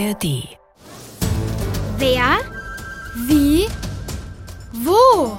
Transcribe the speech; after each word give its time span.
ARD. 0.00 0.48
Wer? 1.98 2.38
Wie? 3.26 3.66
Wo? 4.72 5.36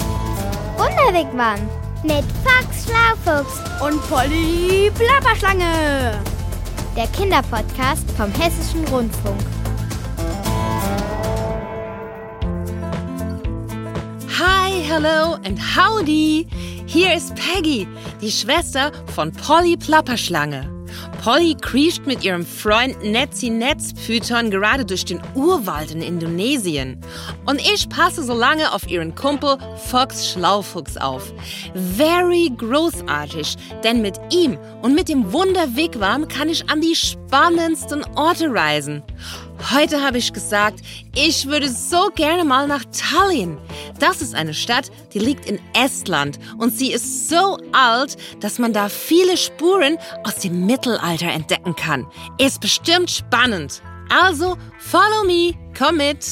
Wunderwegmann 0.77 1.59
mit 2.04 2.23
Fox 2.43 2.86
Schlaufuchs 2.86 3.59
Und 3.82 4.00
Polly 4.09 4.91
Plapperschlange. 4.93 6.21
der 6.95 7.07
Kinderpodcast 7.07 8.09
vom 8.11 8.32
Hessischen 8.34 8.86
Rundfunk. 8.89 9.39
Hi, 14.38 14.71
hello 14.84 15.36
and 15.46 15.59
howdy. 15.59 16.48
Hier 16.86 17.16
ist 17.16 17.34
Peggy, 17.36 17.88
die 18.21 18.32
Schwester 18.32 18.91
von 19.16 19.32
Polly 19.32 19.78
Plapperschlange. 19.78 20.70
Polly 21.23 21.55
kriecht 21.61 22.07
mit 22.07 22.23
ihrem 22.23 22.43
Freund 22.43 23.03
Netzi 23.03 23.52
Netzpython 23.52 24.49
gerade 24.49 24.84
durch 24.84 25.05
den 25.05 25.21
Urwald 25.35 25.91
in 25.91 26.02
Indonesien. 26.02 26.99
Und 27.45 27.62
ich 27.62 27.88
passe 27.89 28.23
so 28.23 28.34
lange 28.34 28.73
auf 28.73 28.89
ihren 28.89 29.13
Kumpel 29.13 29.57
Fox 29.85 30.31
Schlaufuchs 30.31 30.98
auf. 30.98 31.31
Very 31.95 32.52
großartig, 32.57 33.55
denn 33.84 34.02
mit 34.02 34.20
ihm 34.31 34.57
und 34.81 34.95
mit 34.95 35.09
dem 35.09 35.31
Wunderwigwam 35.31 36.27
kann 36.27 36.49
ich 36.49 36.67
an 36.71 36.81
die 36.81 36.95
spannendsten 36.95 38.03
Orte 38.15 38.51
reisen. 38.51 39.03
Heute 39.70 40.01
habe 40.01 40.17
ich 40.17 40.33
gesagt, 40.33 40.79
ich 41.13 41.45
würde 41.45 41.70
so 41.70 42.09
gerne 42.15 42.43
mal 42.43 42.67
nach 42.67 42.83
Tallinn. 42.91 43.59
Das 43.99 44.21
ist 44.21 44.34
eine 44.34 44.55
Stadt, 44.55 44.89
die 45.13 45.20
liegt 45.20 45.45
in 45.45 45.59
Estland 45.73 46.39
und 46.57 46.75
sie 46.75 46.91
ist 46.91 47.29
so 47.29 47.59
alt, 47.71 48.17
dass 48.39 48.57
man 48.57 48.73
da 48.73 48.89
viele 48.89 49.37
Spuren 49.37 49.97
aus 50.23 50.37
dem 50.37 50.65
Mittelalter 50.65 51.27
entdecken 51.27 51.75
kann. 51.75 52.07
Ist 52.39 52.59
bestimmt 52.59 53.11
spannend. 53.11 53.84
Also, 54.09 54.57
follow 54.79 55.23
me, 55.26 55.53
komm 55.77 55.98
mit. 55.98 56.25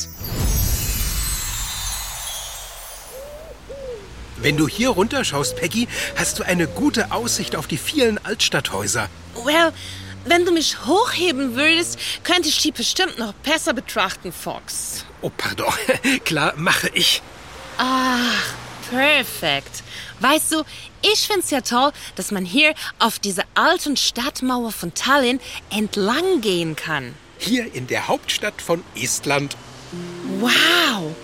Wenn 4.38 4.58
du 4.58 4.68
hier 4.68 4.90
runterschaust, 4.90 5.58
Peggy, 5.58 5.88
hast 6.16 6.40
du 6.40 6.44
eine 6.44 6.68
gute 6.68 7.12
Aussicht 7.12 7.56
auf 7.56 7.68
die 7.68 7.78
vielen 7.78 8.18
Altstadthäuser. 8.26 9.08
Well, 9.36 9.72
wenn 10.26 10.46
du 10.46 10.52
mich 10.52 10.86
hochheben 10.86 11.56
würdest, 11.56 12.00
könnte 12.24 12.50
ich 12.50 12.62
die 12.62 12.72
bestimmt 12.72 13.18
noch 13.18 13.34
besser 13.34 13.74
betrachten, 13.74 14.32
Fox. 14.32 15.06
Oh, 15.22 15.32
pardon. 15.36 15.74
Klar, 16.26 16.54
mache 16.56 16.90
ich. 16.94 17.22
Ach, 17.78 18.54
perfekt. 18.90 19.84
Weißt 20.20 20.52
du, 20.52 20.64
ich 21.02 21.28
find's 21.28 21.50
ja 21.50 21.62
toll, 21.62 21.92
dass 22.16 22.32
man 22.32 22.46
hier 22.46 22.74
auf 23.00 23.20
dieser 23.20 23.44
alten 23.56 23.96
Stadtmauer 23.96 24.72
von 24.72 24.94
Tallinn 24.94 25.40
entlang 25.70 26.42
gehen 26.42 26.76
kann. 26.76 27.16
Hier 27.38 27.74
in 27.74 27.88
der 27.88 28.08
Hauptstadt 28.08 28.62
von 28.62 28.84
Estland. 28.96 29.56
Wow, 30.40 31.16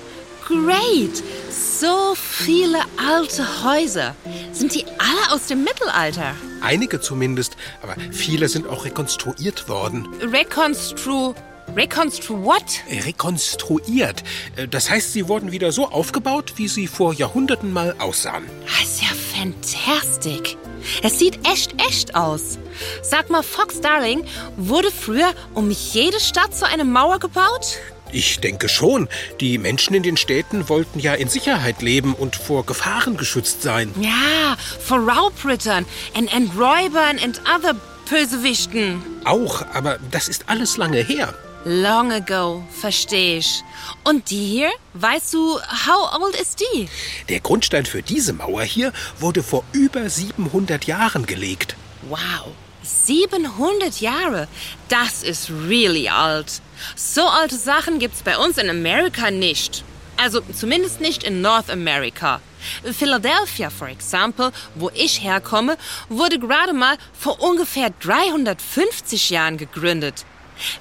great. 0.46 1.24
So 1.52 2.16
viele 2.16 2.80
alte 2.98 3.46
Häuser. 3.64 4.16
Sind 4.52 4.74
die 4.74 4.86
alle 4.98 5.34
aus 5.34 5.48
dem 5.48 5.64
Mittelalter? 5.64 6.34
Einige 6.62 7.02
zumindest, 7.02 7.58
aber 7.82 7.96
viele 8.12 8.48
sind 8.50 8.68
auch 8.68 8.86
rekonstruiert 8.86 9.68
worden. 9.70 10.08
Reconstru... 10.22 11.34
Reconstru 11.76 12.44
what? 12.44 12.64
Rekonstruiert. 13.06 14.24
Äh, 14.56 14.68
Das 14.68 14.90
heißt, 14.90 15.12
sie 15.14 15.28
wurden 15.28 15.52
wieder 15.52 15.72
so 15.72 15.90
aufgebaut, 15.90 16.54
wie 16.58 16.68
sie 16.68 16.88
vor 16.88 17.12
Jahrhunderten 17.14 17.74
mal 17.74 17.96
aussahen. 17.98 18.46
Das 18.66 18.84
ist 18.84 19.02
ja 19.02 19.10
fantastic. 19.36 20.58
Es 21.02 21.18
sieht 21.18 21.40
echt 21.48 21.74
echt 21.82 22.16
aus. 22.16 22.60
Sag 23.02 23.32
mal, 23.32 23.42
Fox 23.42 23.82
Darling, 23.82 24.24
wurde 24.58 24.92
früher 24.92 25.34
um 25.56 25.72
jede 25.72 26.20
Stadt 26.20 26.56
so 26.56 26.66
eine 26.66 26.86
Mauer 26.86 27.18
gebaut? 27.20 27.80
Ich 28.16 28.40
denke 28.40 28.70
schon. 28.70 29.10
Die 29.42 29.58
Menschen 29.58 29.94
in 29.94 30.02
den 30.02 30.16
Städten 30.16 30.70
wollten 30.70 31.00
ja 31.00 31.14
in 31.16 31.28
Sicherheit 31.28 31.82
leben 31.82 32.14
und 32.14 32.38
vor 32.38 32.66
Gefahren 32.66 33.18
geschützt 33.18 33.62
sein. 33.62 33.94
Ja, 34.00 34.56
vor 34.80 35.00
Raubrittern 35.00 35.86
and, 36.16 36.34
and 36.34 36.50
Räubern 36.58 37.20
and 37.22 37.42
other 37.42 37.76
Bösewichten. 38.10 39.04
Auch, 39.26 39.66
aber 39.74 40.00
das 40.12 40.30
ist 40.30 40.46
alles 40.48 40.78
lange 40.78 41.02
her. 41.02 41.34
Long 41.66 42.14
ago, 42.14 42.64
verstehe 42.72 43.40
ich. 43.40 43.64
Und 44.06 44.30
die 44.30 44.46
hier? 44.46 44.72
Weißt 44.94 45.34
du, 45.34 45.60
how 45.60 46.18
old 46.22 46.40
ist 46.40 46.62
die? 46.62 46.88
Der 47.28 47.42
Grundstein 47.42 47.86
für 47.86 48.02
diese 48.02 48.32
Mauer 48.32 48.64
hier 48.64 48.94
wurde 49.20 49.44
vor 49.44 49.66
über 49.74 50.10
700 50.10 50.86
Jahren 50.86 51.26
gelegt. 51.26 51.76
Wow, 52.08 52.54
700 52.86 54.00
Jahre. 54.00 54.48
Das 54.90 55.24
ist 55.24 55.50
really 55.50 56.10
alt. 56.10 56.62
So 56.96 57.24
alte 57.24 57.58
Sachen 57.58 58.00
gibt's 58.00 58.22
bei 58.24 58.38
uns 58.38 58.58
in 58.58 58.70
Amerika 58.70 59.32
nicht. 59.32 59.84
Also 60.18 60.42
zumindest 60.54 61.02
nicht 61.02 61.24
in 61.24 61.42
North 61.42 61.70
America. 61.70 62.40
Philadelphia, 62.84 63.70
for 63.70 63.90
example, 63.90 64.52
wo 64.76 64.90
ich 64.94 65.22
herkomme, 65.22 65.78
wurde 66.10 66.40
gerade 66.40 66.74
mal 66.74 66.98
vor 67.14 67.42
ungefähr 67.42 67.92
350 68.02 69.30
Jahren 69.30 69.58
gegründet. 69.58 70.26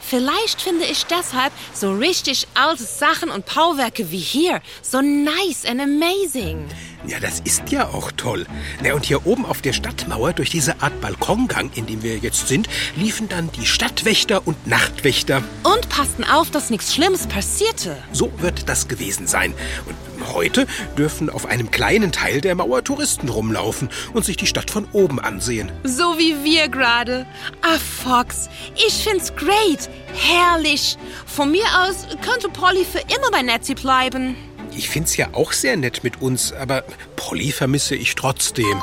Vielleicht 0.00 0.62
finde 0.62 0.84
ich 0.84 1.04
deshalb 1.06 1.52
so 1.72 1.92
richtig 1.94 2.46
alte 2.54 2.84
Sachen 2.84 3.30
und 3.30 3.46
Bauwerke 3.46 4.10
wie 4.10 4.18
hier 4.18 4.60
so 4.82 5.00
nice 5.00 5.64
and 5.66 5.80
amazing. 5.80 6.68
Ja, 7.06 7.20
das 7.20 7.40
ist 7.40 7.70
ja 7.70 7.88
auch 7.88 8.12
toll. 8.12 8.46
Na, 8.82 8.94
und 8.94 9.04
hier 9.04 9.26
oben 9.26 9.44
auf 9.44 9.60
der 9.60 9.74
Stadtmauer, 9.74 10.32
durch 10.32 10.48
diese 10.48 10.80
Art 10.80 11.00
Balkongang, 11.02 11.70
in 11.74 11.86
dem 11.86 12.02
wir 12.02 12.16
jetzt 12.16 12.48
sind, 12.48 12.66
liefen 12.96 13.28
dann 13.28 13.52
die 13.52 13.66
Stadtwächter 13.66 14.46
und 14.46 14.66
Nachtwächter. 14.66 15.42
Und 15.64 15.88
passten 15.90 16.24
auf, 16.24 16.50
dass 16.50 16.70
nichts 16.70 16.94
Schlimmes 16.94 17.26
passierte. 17.26 17.96
So 18.12 18.32
wird 18.38 18.70
das 18.70 18.88
gewesen 18.88 19.26
sein. 19.26 19.52
Und 19.84 20.32
heute 20.32 20.66
dürfen 20.96 21.28
auf 21.28 21.44
einem 21.44 21.70
kleinen 21.70 22.10
Teil 22.10 22.40
der 22.40 22.54
Mauer 22.54 22.82
Touristen 22.82 23.28
rumlaufen 23.28 23.90
und 24.14 24.24
sich 24.24 24.38
die 24.38 24.46
Stadt 24.46 24.70
von 24.70 24.86
oben 24.92 25.20
ansehen. 25.20 25.70
So 25.82 26.18
wie 26.18 26.42
wir 26.42 26.68
gerade. 26.68 27.26
Ah, 27.60 27.78
Fox, 27.78 28.48
ich 28.74 28.94
find's 28.94 29.34
great. 29.36 29.90
Herrlich. 30.14 30.96
Von 31.26 31.50
mir 31.50 31.64
aus 31.82 32.06
könnte 32.22 32.48
Polly 32.48 32.86
für 32.90 33.00
immer 33.00 33.30
bei 33.30 33.42
Nettie 33.42 33.74
bleiben. 33.74 34.36
Ich 34.76 34.88
find's 34.88 35.16
ja 35.16 35.28
auch 35.32 35.52
sehr 35.52 35.76
nett 35.76 36.02
mit 36.02 36.20
uns, 36.20 36.52
aber 36.52 36.82
Polly 37.16 37.52
vermisse 37.52 37.94
ich 37.94 38.14
trotzdem. 38.14 38.82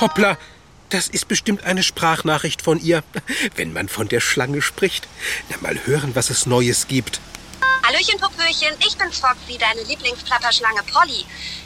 Hoppla, 0.00 0.36
das 0.90 1.08
ist 1.08 1.28
bestimmt 1.28 1.64
eine 1.64 1.82
Sprachnachricht 1.82 2.62
von 2.62 2.80
ihr, 2.80 3.02
wenn 3.56 3.72
man 3.72 3.88
von 3.88 4.08
der 4.08 4.20
Schlange 4.20 4.60
spricht. 4.60 5.08
Na, 5.48 5.56
mal 5.60 5.78
hören, 5.86 6.14
was 6.14 6.30
es 6.30 6.46
Neues 6.46 6.86
gibt. 6.86 7.20
Hallöchen, 7.82 8.20
Popöchen, 8.20 8.76
ich 8.86 8.96
bin's 8.96 9.18
Foxy, 9.18 9.58
deine 9.58 9.82
Lieblingsplapperschlange 9.82 10.82
Polly. 10.92 11.24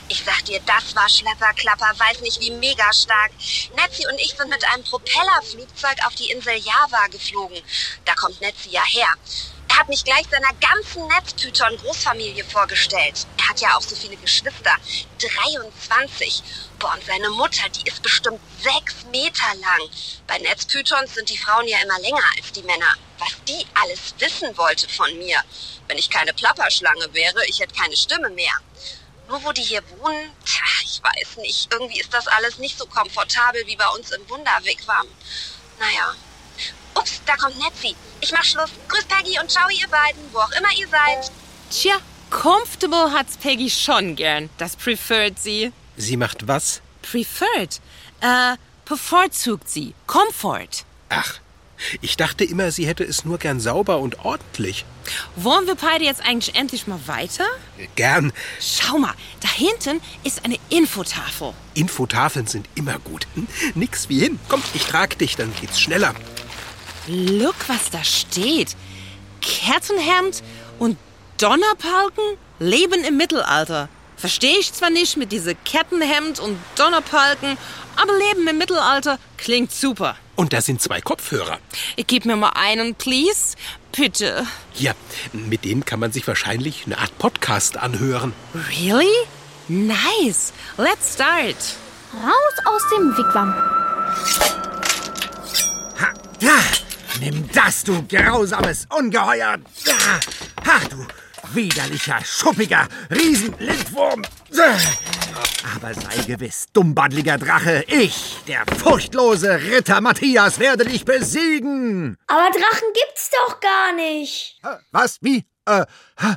Ich 0.09 0.23
sag 0.25 0.45
dir, 0.45 0.61
das 0.65 0.95
war 0.95 1.09
Schlepperklapper, 1.09 1.93
weiß 1.99 2.21
nicht 2.21 2.41
wie 2.41 2.51
mega 2.53 2.93
stark. 2.93 3.33
Netzi 3.77 4.07
und 4.07 4.19
ich 4.21 4.35
sind 4.37 4.49
mit 4.49 4.65
einem 4.73 4.85
Propellerflugzeug 4.85 6.07
auf 6.07 6.15
die 6.15 6.31
Insel 6.31 6.57
Java 6.57 7.09
geflogen. 7.11 7.59
Da 8.05 8.15
kommt 8.15 8.41
Netzi 8.41 8.71
ja 8.71 8.85
her. 8.85 9.09
Er 9.75 9.81
hat 9.81 9.89
mich 9.89 10.05
gleich 10.05 10.25
seiner 10.31 10.53
ganzen 10.61 11.05
Netzpython-Großfamilie 11.09 12.45
vorgestellt. 12.45 13.27
Er 13.39 13.49
hat 13.49 13.61
ja 13.61 13.77
auch 13.77 13.81
so 13.81 13.97
viele 13.97 14.17
Geschwister. 14.19 14.77
23. 15.19 16.45
Boah, 16.79 16.95
und 16.95 17.05
seine 17.05 17.29
Mutter, 17.31 17.69
die 17.71 17.89
ist 17.91 18.01
bestimmt 18.01 18.39
sechs 18.63 19.05
Meter 19.11 19.53
lang. 19.57 19.91
Bei 20.29 20.39
Netzpythons 20.39 21.15
sind 21.15 21.29
die 21.29 21.37
Frauen 21.37 21.67
ja 21.67 21.79
immer 21.83 21.99
länger 21.99 22.23
als 22.37 22.53
die 22.53 22.63
Männer. 22.63 22.95
Was 23.19 23.33
die 23.49 23.67
alles 23.75 24.15
wissen 24.19 24.57
wollte 24.57 24.89
von 24.89 25.13
mir. 25.19 25.43
Wenn 25.89 25.99
ich 25.99 26.09
keine 26.09 26.33
Plapperschlange 26.33 27.13
wäre, 27.13 27.45
ich 27.47 27.59
hätte 27.59 27.75
keine 27.75 27.97
Stimme 27.97 28.31
mehr. 28.31 28.55
Nur 29.27 29.43
wo 29.43 29.51
die 29.51 29.63
hier 29.63 29.83
wohnen, 29.99 30.31
tja, 30.45 30.65
ich 30.85 31.03
weiß 31.03 31.39
nicht. 31.39 31.73
Irgendwie 31.73 31.99
ist 31.99 32.15
das 32.15 32.29
alles 32.29 32.59
nicht 32.59 32.79
so 32.79 32.87
komfortabel 32.87 33.67
wie 33.67 33.75
bei 33.75 33.89
uns 33.89 34.13
im 34.13 34.29
Wunderwigwam. 34.31 35.09
Naja. 35.81 36.15
Ups, 36.95 37.21
da 37.27 37.37
kommt 37.37 37.57
Netzi. 37.59 37.95
Ich 38.21 38.33
mach 38.33 38.45
Schluss. 38.45 38.71
Grüß 38.89 39.05
Peggy 39.05 39.39
und 39.41 39.51
ciao 39.51 39.69
ihr 39.69 39.89
beiden, 39.89 40.23
wo 40.33 40.39
auch 40.39 40.53
immer 40.53 40.73
ihr 40.77 40.89
seid. 40.89 41.31
Tja, 41.71 41.97
comfortable 42.31 43.13
hat's 43.13 43.37
Peggy 43.37 43.71
schon 43.71 44.17
gern. 44.17 44.51
Das 44.59 44.77
preferred 44.77 45.39
sie. 45.39 45.73
Sie 45.97 46.17
macht 46.17 46.47
was? 46.49 46.81
Preferred? 47.03 47.81
Äh, 48.21 48.57
bevorzugt 48.85 49.69
sie. 49.69 49.95
Comfort. 50.07 50.85
Ach, 51.09 51.41
ich 52.01 52.17
dachte 52.17 52.45
immer, 52.45 52.71
sie 52.71 52.87
hätte 52.87 53.05
es 53.05 53.25
nur 53.25 53.39
gern 53.39 53.61
sauber 53.61 53.99
und 53.99 54.25
ordentlich. 54.25 54.85
Wollen 55.37 55.67
wir 55.67 55.75
beide 55.75 56.05
jetzt 56.05 56.25
eigentlich 56.25 56.55
endlich 56.55 56.87
mal 56.87 57.01
weiter? 57.07 57.45
Gern. 57.97 58.33
Schau 58.61 58.99
mal, 58.99 59.15
da 59.41 59.49
hinten 59.49 60.01
ist 60.23 60.45
eine 60.45 60.57
Infotafel. 60.71 61.53
Infotafeln 61.75 62.47
sind 62.47 62.69
immer 62.75 62.99
gut. 63.01 63.27
Hm? 63.35 63.47
Nix 63.75 64.09
wie 64.09 64.21
hin. 64.21 64.39
Komm, 64.49 64.63
ich 64.73 64.85
trag 64.87 65.19
dich, 65.19 65.37
dann 65.37 65.53
geht's 65.61 65.81
schneller. 65.81 66.15
Look, 67.07 67.69
was 67.69 67.91
da 67.91 68.03
steht. 68.03 68.77
Kettenhemd 69.41 70.43
und 70.79 70.97
Donnerpalken 71.39 72.25
leben 72.59 73.05
im 73.05 73.17
Mittelalter. 73.17 73.89
Verstehe 74.17 74.59
ich 74.59 74.73
zwar 74.73 74.91
nicht 74.91 75.17
mit 75.17 75.33
diese 75.33 75.55
Kettenhemd 75.55 76.41
und 76.41 76.59
Donnerpalken, 76.77 77.59
aber 77.97 78.17
Leben 78.17 78.49
im 78.49 78.59
Mittelalter 78.59 79.19
klingt 79.37 79.71
super. 79.73 80.17
Und 80.37 80.53
da 80.53 80.61
sind 80.61 80.81
zwei 80.81 81.01
Kopfhörer. 81.01 81.59
Gib 82.07 82.25
mir 82.25 82.37
mal 82.37 82.53
einen, 82.55 82.95
please. 82.95 83.57
Bitte. 83.97 84.47
Ja, 84.77 84.93
mit 85.33 85.65
denen 85.65 85.85
kann 85.85 86.01
man 86.01 86.11
sich 86.11 86.27
wahrscheinlich 86.27 86.85
eine 86.87 86.99
Art 86.99 87.17
Podcast 87.19 87.77
anhören. 87.77 88.33
Really? 88.71 89.07
Nice. 89.69 90.53
Let's 90.77 91.15
start. 91.15 91.57
Raus 92.15 92.67
aus 92.67 92.83
dem 92.97 93.17
Wigwam. 93.17 93.55
Ha, 96.01 96.13
ja, 96.41 96.59
nimm 97.21 97.49
das, 97.53 97.85
du 97.85 98.03
grausames 98.07 98.87
Ungeheuer. 98.91 99.59
Ja, 99.85 100.21
ha, 100.67 100.81
du 100.91 101.07
widerlicher, 101.55 102.19
schuppiger 102.25 102.89
Riesenlindwurm. 103.11 104.23
Aber 105.75 105.95
sei 105.95 106.23
gewiss, 106.27 106.67
dummbaddliger 106.73 107.39
Drache, 107.39 107.85
ich, 107.89 108.37
der 108.47 108.65
furchtlose 108.79 109.61
Ritter 109.61 110.01
Matthias, 110.01 110.59
werde 110.59 110.85
dich 110.85 111.05
besiegen. 111.05 112.17
Aber 112.27 112.51
Drachen 112.51 112.89
gibt's 112.95 113.31
doch 113.31 113.61
gar 113.61 113.93
nicht. 113.95 114.61
Was? 114.91 115.19
Wie? 115.23 115.47
Äh, 115.67 115.85
ha, 116.19 116.37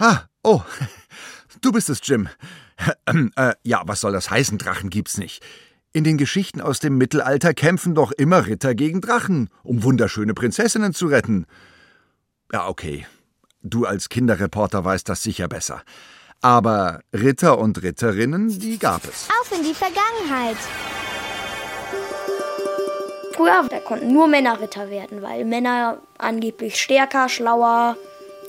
ha, 0.00 0.28
oh, 0.42 0.62
du 1.60 1.72
bist 1.72 1.88
es, 1.88 2.00
Jim. 2.02 2.28
Äh, 3.06 3.54
ja, 3.64 3.82
was 3.86 4.00
soll 4.00 4.12
das 4.12 4.30
heißen? 4.30 4.56
Drachen 4.58 4.90
gibt's 4.90 5.18
nicht. 5.18 5.42
In 5.98 6.04
den 6.04 6.16
Geschichten 6.16 6.60
aus 6.60 6.78
dem 6.78 6.96
Mittelalter 6.96 7.54
kämpfen 7.54 7.96
doch 7.96 8.12
immer 8.12 8.46
Ritter 8.46 8.76
gegen 8.76 9.00
Drachen, 9.00 9.50
um 9.64 9.82
wunderschöne 9.82 10.32
Prinzessinnen 10.32 10.94
zu 10.94 11.08
retten. 11.08 11.44
Ja, 12.52 12.68
okay. 12.68 13.04
Du 13.62 13.84
als 13.84 14.08
Kinderreporter 14.08 14.84
weißt 14.84 15.08
das 15.08 15.24
sicher 15.24 15.48
besser. 15.48 15.82
Aber 16.40 17.00
Ritter 17.12 17.58
und 17.58 17.82
Ritterinnen, 17.82 18.60
die 18.60 18.78
gab 18.78 19.02
es. 19.08 19.26
Auf 19.40 19.50
in 19.50 19.64
die 19.64 19.74
Vergangenheit. 19.74 20.56
Früher, 23.32 23.66
da 23.68 23.80
konnten 23.80 24.12
nur 24.12 24.28
Männer 24.28 24.60
Ritter 24.60 24.90
werden, 24.90 25.20
weil 25.20 25.44
Männer 25.44 26.00
angeblich 26.16 26.80
stärker, 26.80 27.28
schlauer, 27.28 27.96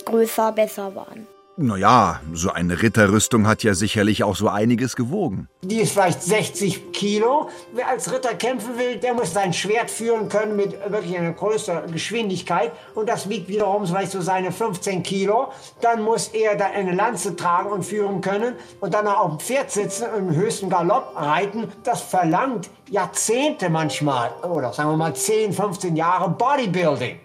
größer, 0.06 0.52
besser 0.52 0.94
waren. 0.94 1.26
Naja, 1.62 2.22
so 2.32 2.52
eine 2.52 2.82
Ritterrüstung 2.82 3.46
hat 3.46 3.64
ja 3.64 3.74
sicherlich 3.74 4.24
auch 4.24 4.38
so 4.38 4.48
einiges 4.48 4.96
gewogen. 4.96 5.50
Die 5.62 5.82
ist 5.82 5.92
vielleicht 5.92 6.24
60 6.24 6.94
Kilo. 6.94 7.50
Wer 7.74 7.90
als 7.90 8.14
Ritter 8.14 8.34
kämpfen 8.36 8.78
will, 8.78 8.96
der 8.96 9.14
muss 9.14 9.34
sein 9.34 9.52
Schwert 9.52 9.92
führen 9.92 10.30
können 10.30 10.56
mit 10.56 10.72
wirklich 10.90 11.18
einer 11.18 11.34
größeren 11.34 11.92
Geschwindigkeit. 11.92 12.72
Und 12.96 13.10
das 13.10 13.28
wiegt 13.28 13.50
wiederum 13.50 13.86
vielleicht 13.86 14.14
so 14.14 14.22
seine 14.22 14.54
15 14.54 15.04
Kilo. 15.04 15.52
Dann 15.82 16.02
muss 16.02 16.30
er 16.30 16.56
da 16.56 16.68
eine 16.68 16.94
Lanze 16.96 17.36
tragen 17.36 17.70
und 17.72 17.84
führen 17.84 18.22
können. 18.22 18.56
Und 18.80 18.94
dann 18.94 19.06
auch 19.06 19.20
auf 19.20 19.32
dem 19.32 19.40
Pferd 19.42 19.70
sitzen 19.70 20.06
und 20.16 20.30
im 20.30 20.36
höchsten 20.38 20.70
Galopp 20.70 21.12
reiten. 21.18 21.68
Das 21.84 22.02
verlangt 22.02 22.70
Jahrzehnte 22.90 23.70
manchmal. 23.70 24.32
Oder 24.44 24.72
sagen 24.72 24.92
wir 24.92 24.96
mal 24.96 25.14
10, 25.14 25.52
15 25.52 25.98
Jahre 25.98 26.30
Bodybuilding. 26.30 27.20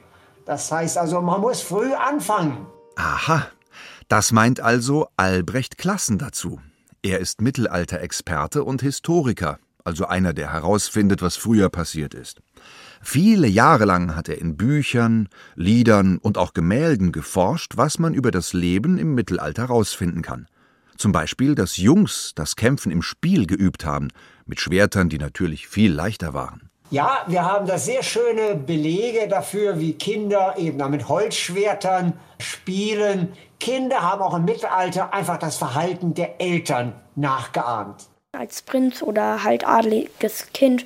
Das 0.44 0.72
heißt 0.72 0.98
also, 0.98 1.20
man 1.20 1.40
muss 1.40 1.62
früh 1.62 1.92
anfangen. 1.94 2.66
Aha, 2.96 3.46
das 4.08 4.32
meint 4.32 4.60
also 4.60 5.08
Albrecht 5.16 5.78
Klassen 5.78 6.18
dazu. 6.18 6.60
Er 7.02 7.18
ist 7.20 7.40
Mittelalterexperte 7.40 8.64
und 8.64 8.82
Historiker, 8.82 9.58
also 9.84 10.06
einer, 10.06 10.32
der 10.32 10.52
herausfindet, 10.52 11.20
was 11.20 11.36
früher 11.36 11.68
passiert 11.68 12.14
ist. 12.14 12.40
Viele 13.02 13.46
Jahre 13.46 13.84
lang 13.84 14.16
hat 14.16 14.28
er 14.28 14.38
in 14.38 14.56
Büchern, 14.56 15.28
Liedern 15.54 16.16
und 16.18 16.38
auch 16.38 16.54
Gemälden 16.54 17.12
geforscht, 17.12 17.76
was 17.76 17.98
man 17.98 18.14
über 18.14 18.30
das 18.30 18.54
Leben 18.54 18.96
im 18.96 19.14
Mittelalter 19.14 19.68
herausfinden 19.68 20.22
kann. 20.22 20.46
Zum 20.96 21.12
Beispiel, 21.12 21.54
dass 21.54 21.76
Jungs 21.76 22.32
das 22.34 22.56
Kämpfen 22.56 22.90
im 22.90 23.02
Spiel 23.02 23.46
geübt 23.46 23.84
haben, 23.84 24.08
mit 24.46 24.60
Schwertern, 24.60 25.08
die 25.08 25.18
natürlich 25.18 25.68
viel 25.68 25.92
leichter 25.92 26.32
waren. 26.32 26.70
Ja, 26.94 27.24
wir 27.26 27.44
haben 27.44 27.66
da 27.66 27.76
sehr 27.76 28.04
schöne 28.04 28.54
Belege 28.54 29.26
dafür, 29.26 29.80
wie 29.80 29.94
Kinder 29.94 30.54
eben 30.58 30.78
da 30.78 30.86
mit 30.86 31.08
Holzschwertern 31.08 32.12
spielen. 32.38 33.32
Kinder 33.58 34.00
haben 34.00 34.22
auch 34.22 34.32
im 34.34 34.44
Mittelalter 34.44 35.12
einfach 35.12 35.38
das 35.38 35.56
Verhalten 35.56 36.14
der 36.14 36.40
Eltern 36.40 36.92
nachgeahmt. 37.16 38.04
Als 38.30 38.62
Prinz 38.62 39.02
oder 39.02 39.42
halt 39.42 39.66
adeliges 39.66 40.52
Kind, 40.52 40.84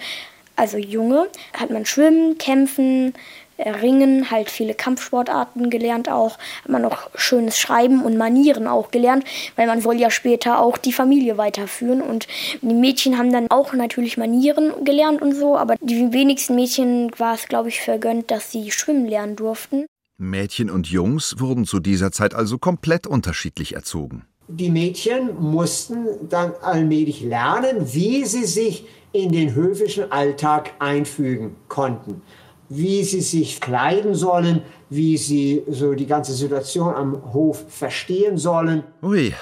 also 0.56 0.78
Junge, 0.78 1.28
hat 1.52 1.68
man 1.68 1.84
Schwimmen, 1.84 2.38
Kämpfen, 2.38 3.12
Ringen, 3.58 4.30
halt 4.30 4.50
viele 4.50 4.74
Kampfsportarten 4.74 5.70
gelernt 5.70 6.08
auch, 6.08 6.38
hat 6.62 6.68
man 6.68 6.84
auch 6.84 7.10
schönes 7.14 7.58
Schreiben 7.58 8.02
und 8.02 8.16
Manieren 8.16 8.66
auch 8.66 8.90
gelernt, 8.90 9.24
weil 9.56 9.66
man 9.66 9.80
soll 9.80 9.96
ja 9.96 10.10
später 10.10 10.60
auch 10.60 10.78
die 10.78 10.92
Familie 10.92 11.38
weiterführen 11.38 12.00
und 12.00 12.26
die 12.62 12.74
Mädchen 12.74 13.18
haben 13.18 13.32
dann 13.32 13.50
auch 13.50 13.72
natürlich 13.72 14.16
Manieren 14.16 14.84
gelernt 14.84 15.20
und 15.22 15.34
so, 15.34 15.56
aber 15.56 15.74
die 15.80 16.12
wenigsten 16.12 16.54
Mädchen 16.54 17.10
war 17.18 17.34
es, 17.34 17.48
glaube 17.48 17.68
ich, 17.68 17.80
vergönnt, 17.80 18.30
dass 18.30 18.52
sie 18.52 18.70
schwimmen 18.70 19.06
lernen 19.06 19.36
durften. 19.36 19.86
Mädchen 20.18 20.70
und 20.70 20.88
Jungs 20.88 21.36
wurden 21.38 21.64
zu 21.64 21.78
dieser 21.78 22.10
Zeit 22.10 22.34
also 22.34 22.58
komplett 22.58 23.06
unterschiedlich 23.06 23.74
erzogen. 23.74 24.24
Die 24.48 24.70
Mädchen 24.70 25.38
mussten 25.38 26.28
dann 26.28 26.54
allmählich 26.62 27.22
lernen, 27.22 27.92
wie 27.92 28.24
sie 28.24 28.44
sich 28.44 28.86
in 29.12 29.30
den 29.30 29.54
höfischen 29.54 30.10
Alltag 30.10 30.72
einfügen 30.78 31.56
konnten 31.68 32.22
wie 32.68 33.04
sie 33.04 33.20
sich 33.20 33.60
kleiden 33.60 34.14
sollen, 34.14 34.62
wie 34.90 35.16
sie 35.16 35.62
so 35.68 35.94
die 35.94 36.06
ganze 36.06 36.32
Situation 36.34 36.94
am 36.94 37.32
Hof 37.32 37.64
verstehen 37.68 38.38
sollen. 38.38 38.84
Ui, 39.02 39.34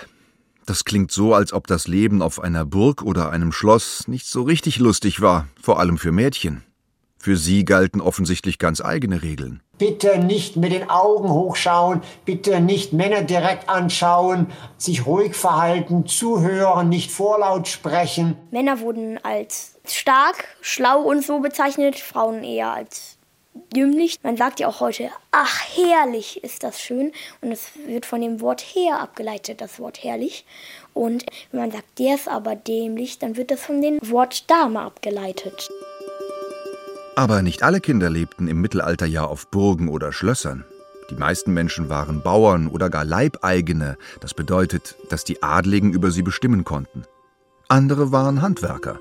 das 0.67 0.85
klingt 0.85 1.13
so, 1.13 1.35
als 1.35 1.53
ob 1.53 1.67
das 1.67 1.87
Leben 1.87 2.23
auf 2.23 2.41
einer 2.41 2.65
Burg 2.65 3.03
oder 3.03 3.31
einem 3.31 3.53
Schloss 3.53 4.09
nicht 4.09 4.27
so 4.27 4.43
richtig 4.43 4.79
lustig 4.79 5.21
war, 5.21 5.47
vor 5.61 5.79
allem 5.79 5.99
für 5.99 6.13
Mädchen. 6.13 6.65
Für 7.19 7.37
sie 7.37 7.65
galten 7.65 8.01
offensichtlich 8.01 8.59
ganz 8.59 8.81
eigene 8.81 9.23
Regeln. 9.23 9.61
Bitte 9.79 10.19
nicht 10.19 10.57
mit 10.57 10.73
den 10.73 10.89
Augen 10.89 11.29
hochschauen, 11.29 12.01
bitte 12.25 12.61
nicht 12.61 12.93
Männer 12.93 13.23
direkt 13.23 13.69
anschauen, 13.69 14.47
sich 14.79 15.07
ruhig 15.07 15.35
verhalten, 15.35 16.07
zuhören, 16.07 16.89
nicht 16.89 17.11
vorlaut 17.11 17.69
sprechen. 17.69 18.37
Männer 18.51 18.81
wurden 18.81 19.19
als 19.25 19.75
stark, 19.87 20.45
schlau 20.61 21.01
und 21.03 21.25
so 21.25 21.41
bezeichnet, 21.41 21.97
Frauen 21.97 22.45
eher 22.45 22.73
als 22.73 23.16
dümmlich. 23.75 24.19
Man 24.23 24.37
sagt 24.37 24.61
ja 24.61 24.69
auch 24.69 24.81
heute, 24.81 25.11
ach, 25.31 25.61
herrlich 25.75 26.43
ist 26.43 26.63
das 26.63 26.81
schön. 26.81 27.13
Und 27.41 27.53
es 27.53 27.71
wird 27.87 28.07
von 28.07 28.21
dem 28.21 28.41
Wort 28.41 28.61
her 28.61 29.01
abgeleitet, 29.01 29.61
das 29.61 29.79
Wort 29.79 30.03
herrlich. 30.03 30.45
Und 30.95 31.25
wenn 31.51 31.61
man 31.61 31.71
sagt, 31.71 31.99
der 31.99 32.15
ist 32.15 32.29
aber 32.29 32.57
dämlich, 32.57 33.19
dann 33.19 33.37
wird 33.37 33.51
das 33.51 33.61
von 33.61 33.83
dem 33.83 33.99
Wort 34.03 34.51
Dame 34.51 34.81
abgeleitet. 34.81 35.69
Aber 37.17 37.43
nicht 37.43 37.63
alle 37.63 37.81
Kinder 37.81 38.11
lebten 38.11 38.47
im 38.47 38.61
Mittelalter 38.61 39.07
ja 39.07 39.25
auf 39.25 39.51
Burgen 39.51 39.89
oder 39.89 40.13
Schlössern. 40.13 40.65
Die 41.11 41.15
meisten 41.15 41.55
Menschen 41.55 41.89
waren 41.89 42.23
Bauern 42.23 42.69
oder 42.69 42.91
gar 42.91 43.05
Leibeigene. 43.05 43.97
Das 44.21 44.35
bedeutet, 44.35 44.97
dass 45.09 45.25
die 45.25 45.43
Adligen 45.43 45.93
über 45.93 46.11
sie 46.11 46.23
bestimmen 46.23 46.65
konnten. 46.65 47.05
Andere 47.69 48.13
waren 48.13 48.43
Handwerker. 48.43 48.99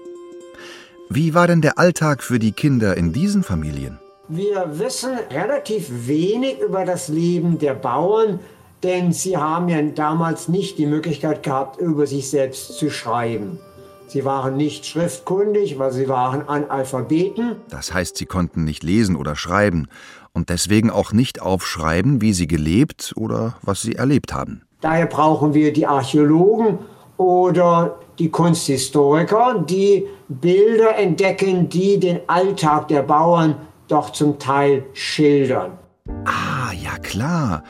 Wie 1.09 1.33
war 1.33 1.47
denn 1.47 1.61
der 1.61 1.77
Alltag 1.77 2.23
für 2.23 2.39
die 2.39 2.51
Kinder 2.51 2.97
in 2.97 3.13
diesen 3.13 3.43
Familien? 3.43 3.99
Wir 4.27 4.79
wissen 4.79 5.11
relativ 5.29 6.07
wenig 6.07 6.59
über 6.59 6.83
das 6.83 7.09
Leben 7.09 7.59
der 7.59 7.75
Bauern, 7.75 8.39
denn 8.81 9.13
sie 9.13 9.37
haben 9.37 9.69
ja 9.69 9.79
damals 9.83 10.47
nicht 10.47 10.79
die 10.79 10.87
Möglichkeit 10.87 11.43
gehabt, 11.43 11.79
über 11.79 12.07
sich 12.07 12.31
selbst 12.31 12.75
zu 12.79 12.89
schreiben. 12.89 13.59
Sie 14.07 14.25
waren 14.25 14.57
nicht 14.57 14.87
schriftkundig, 14.87 15.77
weil 15.77 15.91
sie 15.91 16.09
waren 16.09 16.47
Analphabeten. 16.47 17.57
Das 17.69 17.93
heißt, 17.93 18.17
sie 18.17 18.25
konnten 18.25 18.63
nicht 18.63 18.83
lesen 18.83 19.15
oder 19.15 19.35
schreiben 19.35 19.89
und 20.33 20.49
deswegen 20.49 20.89
auch 20.89 21.11
nicht 21.11 21.43
aufschreiben, 21.43 22.19
wie 22.19 22.33
sie 22.33 22.47
gelebt 22.47 23.13
oder 23.15 23.57
was 23.61 23.83
sie 23.83 23.93
erlebt 23.93 24.33
haben. 24.33 24.63
Daher 24.81 25.05
brauchen 25.05 25.53
wir 25.53 25.71
die 25.71 25.85
Archäologen 25.85 26.79
oder 27.17 27.99
die 28.17 28.29
Kunsthistoriker, 28.29 29.63
die 29.67 30.07
Bilder 30.27 30.97
entdecken, 30.97 31.69
die 31.69 31.99
den 31.99 32.21
Alltag 32.27 32.87
der 32.87 33.03
Bauern 33.03 33.55
doch 33.87 34.11
zum 34.11 34.39
Teil 34.39 34.85
schildern. 34.93 35.77
Ah, 36.25 36.71
ja 36.73 36.97
klar. 36.99 37.63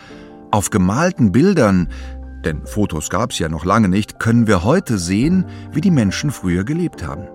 Auf 0.51 0.69
gemalten 0.69 1.31
Bildern, 1.31 1.89
denn 2.45 2.65
Fotos 2.65 3.09
gab's 3.09 3.39
ja 3.39 3.49
noch 3.49 3.65
lange 3.65 3.89
nicht, 3.89 4.19
können 4.19 4.47
wir 4.47 4.63
heute 4.63 4.97
sehen, 4.97 5.45
wie 5.71 5.81
die 5.81 5.91
Menschen 5.91 6.31
früher 6.31 6.63
gelebt 6.63 7.05
haben. 7.05 7.27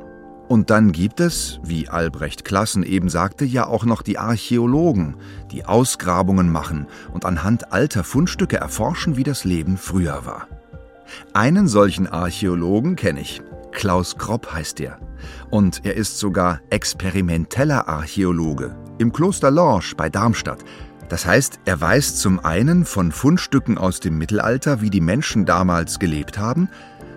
Und 0.48 0.70
dann 0.70 0.90
gibt 0.90 1.20
es, 1.20 1.60
wie 1.62 1.88
Albrecht 1.88 2.44
Klassen 2.44 2.82
eben 2.82 3.08
sagte, 3.08 3.44
ja 3.44 3.66
auch 3.66 3.84
noch 3.84 4.02
die 4.02 4.18
Archäologen, 4.18 5.16
die 5.52 5.64
Ausgrabungen 5.64 6.50
machen 6.50 6.86
und 7.12 7.24
anhand 7.24 7.72
alter 7.72 8.02
Fundstücke 8.02 8.56
erforschen, 8.56 9.16
wie 9.16 9.22
das 9.22 9.44
Leben 9.44 9.76
früher 9.76 10.26
war. 10.26 10.48
Einen 11.34 11.68
solchen 11.68 12.08
Archäologen 12.08 12.96
kenne 12.96 13.20
ich. 13.20 13.42
Klaus 13.72 14.16
Kropp 14.16 14.52
heißt 14.52 14.80
er. 14.80 14.98
Und 15.50 15.84
er 15.84 15.94
ist 15.94 16.18
sogar 16.18 16.60
experimenteller 16.70 17.88
Archäologe 17.88 18.76
im 18.98 19.12
Kloster 19.12 19.50
Lorsch 19.50 19.96
bei 19.96 20.08
Darmstadt. 20.08 20.64
Das 21.08 21.26
heißt, 21.26 21.60
er 21.64 21.80
weiß 21.80 22.16
zum 22.16 22.38
einen 22.44 22.84
von 22.84 23.12
Fundstücken 23.12 23.78
aus 23.78 24.00
dem 24.00 24.18
Mittelalter, 24.18 24.80
wie 24.80 24.90
die 24.90 25.00
Menschen 25.00 25.44
damals 25.46 25.98
gelebt 25.98 26.38
haben, 26.38 26.68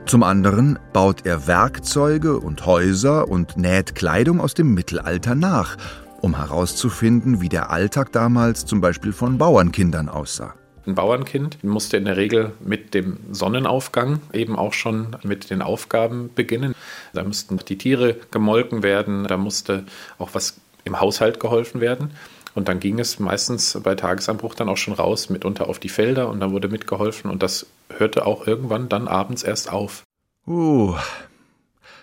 zum 0.06 0.24
anderen 0.24 0.78
baut 0.92 1.26
er 1.26 1.48
Werkzeuge 1.48 2.38
und 2.38 2.66
Häuser 2.66 3.30
und 3.30 3.58
näht 3.58 3.96
Kleidung 3.96 4.42
aus 4.42 4.54
dem 4.54 4.74
Mittelalter 4.74 5.36
nach. 5.36 5.78
um 6.22 6.38
herauszufinden, 6.38 7.42
wie 7.42 7.50
der 7.50 7.70
Alltag 7.70 8.14
damals 8.14 8.66
zum 8.66 8.80
Beispiel 8.80 9.12
von 9.12 9.38
Bauernkindern 9.38 10.08
aussah. 10.08 10.54
Ein 10.86 10.96
Bauernkind 10.96 11.63
musste 11.63 11.98
in 11.98 12.06
der 12.06 12.18
Regel 12.18 12.52
mit 12.60 12.94
dem 12.94 13.18
Sonnenaufgang 13.32 14.20
eben 14.34 14.58
auch 14.58 14.74
schon 14.74 15.16
mit 15.24 15.50
den 15.50 15.62
Aufgaben 15.62 16.30
beginnen. 16.34 16.75
Da 17.13 17.24
mussten 17.24 17.58
die 17.58 17.78
Tiere 17.78 18.18
gemolken 18.32 18.84
werden, 18.84 19.25
da 19.25 19.38
musste 19.38 19.86
auch 20.18 20.32
was 20.34 20.60
im 20.84 21.00
Haushalt 21.00 21.40
geholfen 21.40 21.80
werden. 21.80 22.12
Und 22.54 22.68
dann 22.68 22.80
ging 22.80 23.00
es 23.00 23.20
meistens 23.20 23.80
bei 23.82 23.96
Tagesanbruch 23.96 24.56
dann 24.56 24.70
auch 24.70 24.78
schon 24.78 24.94
raus, 24.94 25.30
mitunter 25.30 25.70
auf 25.70 25.80
die 25.80 25.90
Felder 25.90 26.30
und 26.30 26.40
dann 26.40 26.52
wurde 26.52 26.68
mitgeholfen 26.68 27.32
und 27.32 27.42
das 27.42 27.66
hörte 27.98 28.25
auch 28.25 28.46
irgendwann 28.46 28.90
dann 28.90 29.08
abends 29.08 29.44
erst 29.44 29.72
auf. 29.72 30.04
Uh, 30.46 30.96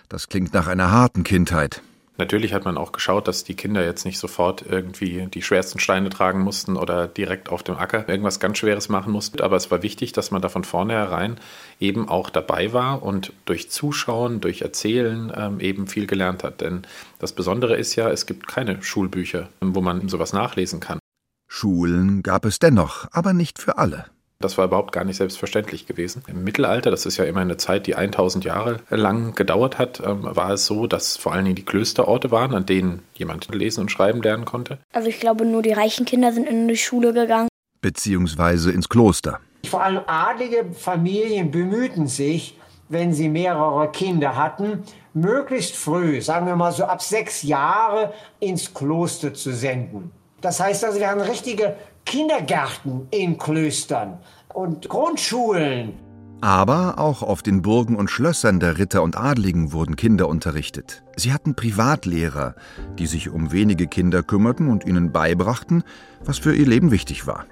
das 0.09 0.27
klingt 0.27 0.53
nach 0.53 0.67
einer 0.67 0.91
harten 0.91 1.23
Kindheit. 1.23 1.81
Natürlich 2.21 2.53
hat 2.53 2.65
man 2.65 2.77
auch 2.77 2.91
geschaut, 2.91 3.27
dass 3.27 3.43
die 3.45 3.55
Kinder 3.55 3.83
jetzt 3.83 4.05
nicht 4.05 4.19
sofort 4.19 4.63
irgendwie 4.63 5.25
die 5.25 5.41
schwersten 5.41 5.79
Steine 5.79 6.11
tragen 6.11 6.41
mussten 6.41 6.77
oder 6.77 7.07
direkt 7.07 7.49
auf 7.49 7.63
dem 7.63 7.77
Acker 7.77 8.07
irgendwas 8.07 8.39
ganz 8.39 8.59
Schweres 8.59 8.89
machen 8.89 9.11
mussten. 9.11 9.41
Aber 9.41 9.55
es 9.55 9.71
war 9.71 9.81
wichtig, 9.81 10.11
dass 10.11 10.29
man 10.29 10.39
da 10.39 10.47
von 10.47 10.63
vornherein 10.63 11.39
eben 11.79 12.07
auch 12.07 12.29
dabei 12.29 12.73
war 12.73 13.01
und 13.01 13.33
durch 13.45 13.71
Zuschauen, 13.71 14.39
durch 14.39 14.61
Erzählen 14.61 15.33
ähm, 15.35 15.59
eben 15.59 15.87
viel 15.87 16.05
gelernt 16.05 16.43
hat. 16.43 16.61
Denn 16.61 16.83
das 17.17 17.33
Besondere 17.33 17.75
ist 17.75 17.95
ja, 17.95 18.07
es 18.11 18.27
gibt 18.27 18.47
keine 18.47 18.83
Schulbücher, 18.83 19.49
wo 19.59 19.81
man 19.81 20.07
sowas 20.07 20.31
nachlesen 20.31 20.79
kann. 20.79 20.99
Schulen 21.47 22.21
gab 22.21 22.45
es 22.45 22.59
dennoch, 22.59 23.07
aber 23.11 23.33
nicht 23.33 23.57
für 23.57 23.79
alle. 23.79 24.05
Das 24.41 24.57
war 24.57 24.65
überhaupt 24.65 24.91
gar 24.91 25.03
nicht 25.03 25.17
selbstverständlich 25.17 25.85
gewesen. 25.85 26.23
Im 26.27 26.43
Mittelalter, 26.43 26.91
das 26.91 27.05
ist 27.05 27.17
ja 27.17 27.25
immer 27.25 27.41
eine 27.41 27.57
Zeit, 27.57 27.87
die 27.87 27.95
1000 27.95 28.43
Jahre 28.43 28.79
lang 28.89 29.35
gedauert 29.35 29.77
hat, 29.77 30.01
ähm, 30.05 30.19
war 30.23 30.51
es 30.51 30.65
so, 30.65 30.87
dass 30.87 31.17
vor 31.17 31.33
allen 31.33 31.45
Dingen 31.45 31.55
die 31.55 31.65
Klösterorte 31.65 32.31
waren, 32.31 32.53
an 32.53 32.65
denen 32.65 33.03
jemand 33.13 33.53
lesen 33.53 33.81
und 33.81 33.91
schreiben 33.91 34.21
lernen 34.21 34.45
konnte. 34.45 34.79
Also 34.91 35.07
ich 35.09 35.19
glaube, 35.19 35.45
nur 35.45 35.61
die 35.61 35.73
reichen 35.73 36.05
Kinder 36.05 36.33
sind 36.33 36.47
in 36.47 36.67
die 36.67 36.77
Schule 36.77 37.13
gegangen. 37.13 37.47
Beziehungsweise 37.81 38.71
ins 38.71 38.89
Kloster. 38.89 39.39
Vor 39.65 39.83
allem 39.83 40.01
adlige 40.07 40.65
Familien 40.73 41.51
bemühten 41.51 42.07
sich, 42.07 42.57
wenn 42.89 43.13
sie 43.13 43.29
mehrere 43.29 43.89
Kinder 43.91 44.35
hatten, 44.35 44.83
möglichst 45.13 45.75
früh, 45.75 46.21
sagen 46.21 46.45
wir 46.45 46.55
mal 46.55 46.71
so 46.71 46.83
ab 46.83 47.01
sechs 47.01 47.43
Jahre, 47.43 48.13
ins 48.39 48.73
Kloster 48.73 49.33
zu 49.33 49.51
senden. 49.51 50.11
Das 50.41 50.59
heißt 50.59 50.83
also, 50.83 50.99
wir 50.99 51.09
haben 51.09 51.21
richtige 51.21 51.75
Kindergärten 52.05 53.07
in 53.11 53.37
Klöstern 53.37 54.17
und 54.53 54.89
Grundschulen. 54.89 55.93
Aber 56.41 56.97
auch 56.97 57.21
auf 57.21 57.43
den 57.43 57.61
Burgen 57.61 57.95
und 57.95 58.09
Schlössern 58.09 58.59
der 58.59 58.79
Ritter 58.79 59.03
und 59.03 59.15
Adligen 59.15 59.73
wurden 59.73 59.95
Kinder 59.95 60.27
unterrichtet. 60.27 61.03
Sie 61.15 61.33
hatten 61.33 61.53
Privatlehrer, 61.53 62.55
die 62.97 63.05
sich 63.05 63.29
um 63.29 63.51
wenige 63.51 63.85
Kinder 63.85 64.23
kümmerten 64.23 64.67
und 64.67 64.85
ihnen 64.85 65.11
beibrachten, 65.11 65.83
was 66.25 66.39
für 66.39 66.55
ihr 66.55 66.65
Leben 66.65 66.89
wichtig 66.89 67.27
war. 67.27 67.45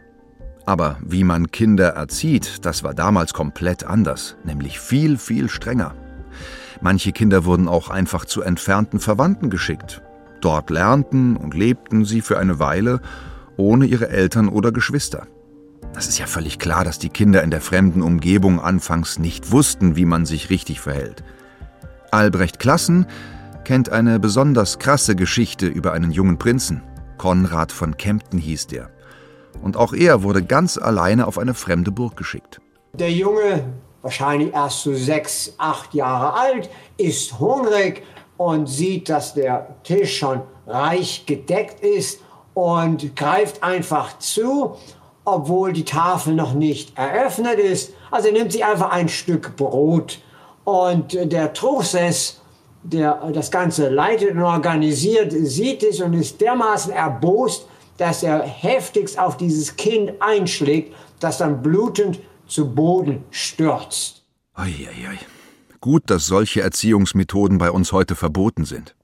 Aber 0.65 0.97
wie 1.05 1.23
man 1.23 1.51
Kinder 1.51 1.89
erzieht, 1.89 2.65
das 2.65 2.83
war 2.83 2.95
damals 2.95 3.33
komplett 3.33 3.83
anders, 3.83 4.37
nämlich 4.43 4.79
viel, 4.79 5.17
viel 5.17 5.49
strenger. 5.49 5.93
Manche 6.81 7.11
Kinder 7.11 7.45
wurden 7.45 7.67
auch 7.67 7.89
einfach 7.89 8.25
zu 8.25 8.41
entfernten 8.41 8.99
Verwandten 8.99 9.49
geschickt. 9.49 10.01
Dort 10.41 10.69
lernten 10.69 11.35
und 11.35 11.53
lebten 11.53 12.05
sie 12.05 12.21
für 12.21 12.39
eine 12.39 12.59
Weile 12.59 13.01
ohne 13.59 13.85
ihre 13.85 14.09
Eltern 14.09 14.47
oder 14.47 14.71
Geschwister. 14.71 15.27
Das 15.93 16.07
ist 16.07 16.17
ja 16.17 16.25
völlig 16.25 16.59
klar, 16.59 16.83
dass 16.83 16.97
die 16.97 17.09
Kinder 17.09 17.43
in 17.43 17.51
der 17.51 17.61
fremden 17.61 18.01
Umgebung 18.01 18.59
anfangs 18.59 19.19
nicht 19.19 19.51
wussten, 19.51 19.95
wie 19.95 20.05
man 20.05 20.25
sich 20.25 20.49
richtig 20.49 20.79
verhält. 20.79 21.23
Albrecht 22.11 22.59
Klassen 22.59 23.05
kennt 23.65 23.89
eine 23.89 24.19
besonders 24.19 24.79
krasse 24.79 25.15
Geschichte 25.15 25.67
über 25.67 25.91
einen 25.93 26.11
jungen 26.11 26.37
Prinzen. 26.37 26.83
Konrad 27.17 27.71
von 27.71 27.97
Kempten 27.97 28.39
hieß 28.39 28.67
der. 28.67 28.91
Und 29.61 29.75
auch 29.75 29.93
er 29.93 30.23
wurde 30.23 30.41
ganz 30.41 30.77
alleine 30.77 31.27
auf 31.27 31.37
eine 31.37 31.53
fremde 31.53 31.91
Burg 31.91 32.15
geschickt. 32.15 32.61
Der 32.93 33.11
Junge, 33.11 33.65
wahrscheinlich 34.01 34.53
erst 34.53 34.83
so 34.83 34.93
sechs, 34.93 35.53
acht 35.57 35.93
Jahre 35.93 36.33
alt, 36.33 36.69
ist 36.97 37.39
hungrig 37.39 38.03
und 38.37 38.67
sieht, 38.67 39.09
dass 39.09 39.33
der 39.33 39.75
Tisch 39.83 40.17
schon 40.17 40.41
reich 40.65 41.25
gedeckt 41.25 41.83
ist 41.83 42.21
und 42.59 43.15
greift 43.15 43.63
einfach 43.63 44.19
zu, 44.19 44.75
obwohl 45.23 45.71
die 45.71 45.85
Tafel 45.85 46.33
noch 46.33 46.53
nicht 46.53 46.97
eröffnet 46.97 47.57
ist. 47.57 47.93
Also 48.11 48.31
nimmt 48.31 48.51
sich 48.51 48.65
einfach 48.65 48.91
ein 48.91 49.07
Stück 49.07 49.55
Brot 49.55 50.19
und 50.65 51.13
der 51.13 51.53
Truchsess, 51.53 52.41
der 52.83 53.31
das 53.33 53.49
Ganze 53.49 53.87
leitet 53.87 54.31
und 54.31 54.43
organisiert, 54.43 55.31
sieht 55.31 55.83
es 55.83 56.01
und 56.01 56.13
ist 56.13 56.41
dermaßen 56.41 56.91
erbost, 56.91 57.65
dass 57.97 58.23
er 58.23 58.41
heftigst 58.41 59.17
auf 59.17 59.37
dieses 59.37 59.75
Kind 59.77 60.13
einschlägt, 60.19 60.93
das 61.19 61.37
dann 61.37 61.61
blutend 61.61 62.19
zu 62.47 62.73
Boden 62.73 63.23
stürzt. 63.31 64.23
Eieiei. 64.53 65.19
Gut, 65.79 66.03
dass 66.07 66.25
solche 66.25 66.61
Erziehungsmethoden 66.61 67.57
bei 67.57 67.71
uns 67.71 67.93
heute 67.93 68.15
verboten 68.15 68.65
sind. 68.65 68.95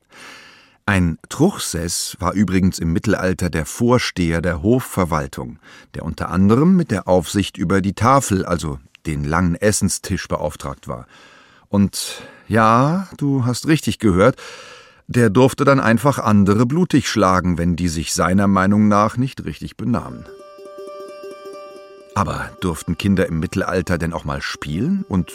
Ein 0.87 1.17
Truchsess 1.29 2.15
war 2.19 2.33
übrigens 2.33 2.77
im 2.77 2.93
Mittelalter 2.93 3.49
der 3.49 3.65
Vorsteher 3.65 4.41
der 4.41 4.61
Hofverwaltung, 4.61 5.57
der 5.95 6.05
unter 6.05 6.29
anderem 6.29 6.75
mit 6.75 6.91
der 6.91 7.07
Aufsicht 7.07 7.57
über 7.57 7.81
die 7.81 7.93
Tafel, 7.93 8.45
also 8.45 8.77
den 9.07 9.23
langen 9.23 9.55
Essenstisch 9.55 10.27
beauftragt 10.27 10.87
war. 10.87 11.07
Und 11.69 12.21
ja, 12.47 13.07
du 13.17 13.45
hast 13.45 13.67
richtig 13.67 13.97
gehört, 13.97 14.35
der 15.07 15.31
durfte 15.31 15.65
dann 15.65 15.79
einfach 15.79 16.19
andere 16.19 16.67
blutig 16.67 17.09
schlagen, 17.09 17.57
wenn 17.57 17.75
die 17.75 17.87
sich 17.87 18.13
seiner 18.13 18.47
Meinung 18.47 18.87
nach 18.87 19.17
nicht 19.17 19.43
richtig 19.43 19.77
benahmen. 19.77 20.23
Aber 22.13 22.51
durften 22.61 22.95
Kinder 22.95 23.25
im 23.25 23.39
Mittelalter 23.39 23.97
denn 23.97 24.13
auch 24.13 24.23
mal 24.23 24.41
spielen? 24.41 25.03
Und 25.09 25.31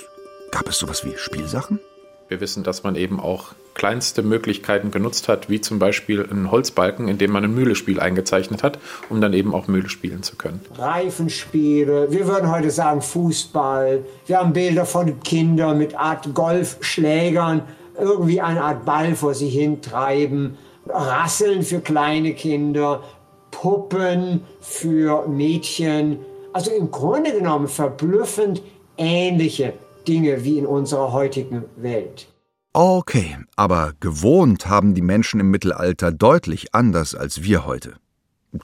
gab 0.53 0.69
es 0.69 0.79
sowas 0.79 1.05
wie 1.05 1.19
Spielsachen? 1.19 1.81
Wir 2.29 2.41
wissen, 2.41 2.63
dass 2.63 2.85
man 2.85 2.95
eben 2.95 3.19
auch 3.19 3.57
kleinste 3.81 4.23
Möglichkeiten 4.23 4.91
genutzt 4.91 5.27
hat, 5.27 5.49
wie 5.49 5.59
zum 5.63 5.79
Beispiel 5.79 6.29
einen 6.31 6.51
Holzbalken, 6.51 7.09
in 7.09 7.17
dem 7.17 7.31
man 7.31 7.45
ein 7.45 7.55
Mühlespiel 7.55 7.99
eingezeichnet 7.99 8.63
hat, 8.63 8.79
um 9.09 9.23
dann 9.23 9.33
eben 9.33 9.55
auch 9.55 9.69
Mühle 9.69 9.89
spielen 9.89 10.23
zu 10.23 10.37
können. 10.37 10.61
Reifenspiele, 10.77 12.13
wir 12.13 12.27
würden 12.29 12.51
heute 12.51 12.71
sagen 12.71 13.01
Fußball. 13.01 14.05
Wir 14.27 14.39
haben 14.39 14.53
Bilder 14.53 14.85
von 14.85 15.19
Kindern 15.21 15.79
mit 15.79 15.99
Art 15.99 16.35
Golfschlägern, 16.35 17.63
irgendwie 17.99 18.43
eine 18.43 18.63
Art 18.63 18.85
Ball 18.85 19.17
vor 19.17 19.33
sich 19.33 19.55
hintreiben, 19.55 20.59
Rasseln 20.87 21.63
für 21.63 21.81
kleine 21.81 22.35
Kinder, 22.35 23.03
Puppen 23.51 24.43
für 24.61 25.27
Mädchen. 25.27 26.19
Also 26.53 26.71
im 26.71 26.91
Grunde 26.91 27.33
genommen 27.33 27.67
verblüffend 27.67 28.61
ähnliche 28.99 29.73
Dinge 30.07 30.45
wie 30.45 30.59
in 30.59 30.67
unserer 30.67 31.15
heutigen 31.15 31.65
Welt. 31.77 32.27
Okay, 32.73 33.37
aber 33.57 33.95
gewohnt 33.99 34.67
haben 34.69 34.95
die 34.95 35.03
Menschen 35.03 35.41
im 35.41 35.51
Mittelalter 35.51 36.13
deutlich 36.13 36.73
anders 36.73 37.17
als 37.17 37.43
wir 37.43 37.67
heute. 37.67 37.97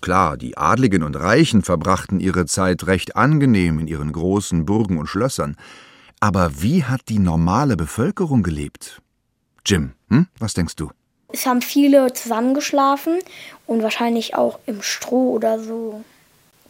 Klar, 0.00 0.36
die 0.36 0.56
Adligen 0.56 1.02
und 1.02 1.16
Reichen 1.16 1.62
verbrachten 1.62 2.20
ihre 2.20 2.46
Zeit 2.46 2.86
recht 2.86 3.16
angenehm 3.16 3.80
in 3.80 3.88
ihren 3.88 4.12
großen 4.12 4.64
Burgen 4.64 4.98
und 4.98 5.08
Schlössern. 5.08 5.56
Aber 6.20 6.62
wie 6.62 6.84
hat 6.84 7.02
die 7.08 7.18
normale 7.18 7.76
Bevölkerung 7.76 8.44
gelebt? 8.44 9.02
Jim, 9.64 9.94
hm? 10.08 10.28
was 10.38 10.54
denkst 10.54 10.76
du? 10.76 10.90
Es 11.32 11.44
haben 11.44 11.60
viele 11.60 12.12
zusammengeschlafen 12.12 13.18
und 13.66 13.82
wahrscheinlich 13.82 14.36
auch 14.36 14.60
im 14.66 14.82
Stroh 14.82 15.32
oder 15.32 15.58
so. 15.58 16.04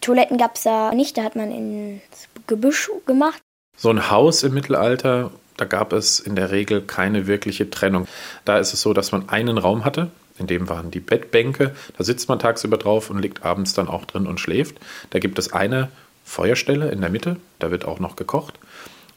Toiletten 0.00 0.38
gab 0.38 0.56
es 0.56 0.62
da 0.62 0.94
nicht, 0.94 1.18
da 1.18 1.24
hat 1.24 1.36
man 1.36 1.50
ins 1.50 2.00
Gebüsch 2.46 2.90
gemacht. 3.04 3.42
So 3.76 3.90
ein 3.90 4.10
Haus 4.10 4.42
im 4.42 4.54
Mittelalter, 4.54 5.30
da 5.56 5.64
gab 5.64 5.92
es 5.92 6.20
in 6.20 6.36
der 6.36 6.50
Regel 6.50 6.82
keine 6.82 7.26
wirkliche 7.26 7.70
Trennung. 7.70 8.06
Da 8.44 8.58
ist 8.58 8.72
es 8.72 8.82
so, 8.82 8.92
dass 8.92 9.12
man 9.12 9.28
einen 9.28 9.58
Raum 9.58 9.84
hatte, 9.84 10.10
in 10.38 10.46
dem 10.46 10.68
waren 10.68 10.90
die 10.90 11.00
Bettbänke, 11.00 11.75
da 11.96 12.04
sitzt 12.04 12.28
man 12.28 12.38
tagsüber 12.38 12.76
drauf 12.76 13.10
und 13.10 13.20
liegt 13.20 13.44
abends 13.44 13.72
dann 13.72 13.88
auch 13.88 14.04
drin 14.04 14.26
und 14.26 14.38
schläft. 14.38 14.76
Da 15.10 15.18
gibt 15.18 15.38
es 15.38 15.52
eine 15.52 15.88
Feuerstelle 16.25 16.90
in 16.90 17.00
der 17.00 17.10
Mitte, 17.10 17.36
da 17.58 17.70
wird 17.70 17.86
auch 17.86 18.00
noch 18.00 18.16
gekocht 18.16 18.58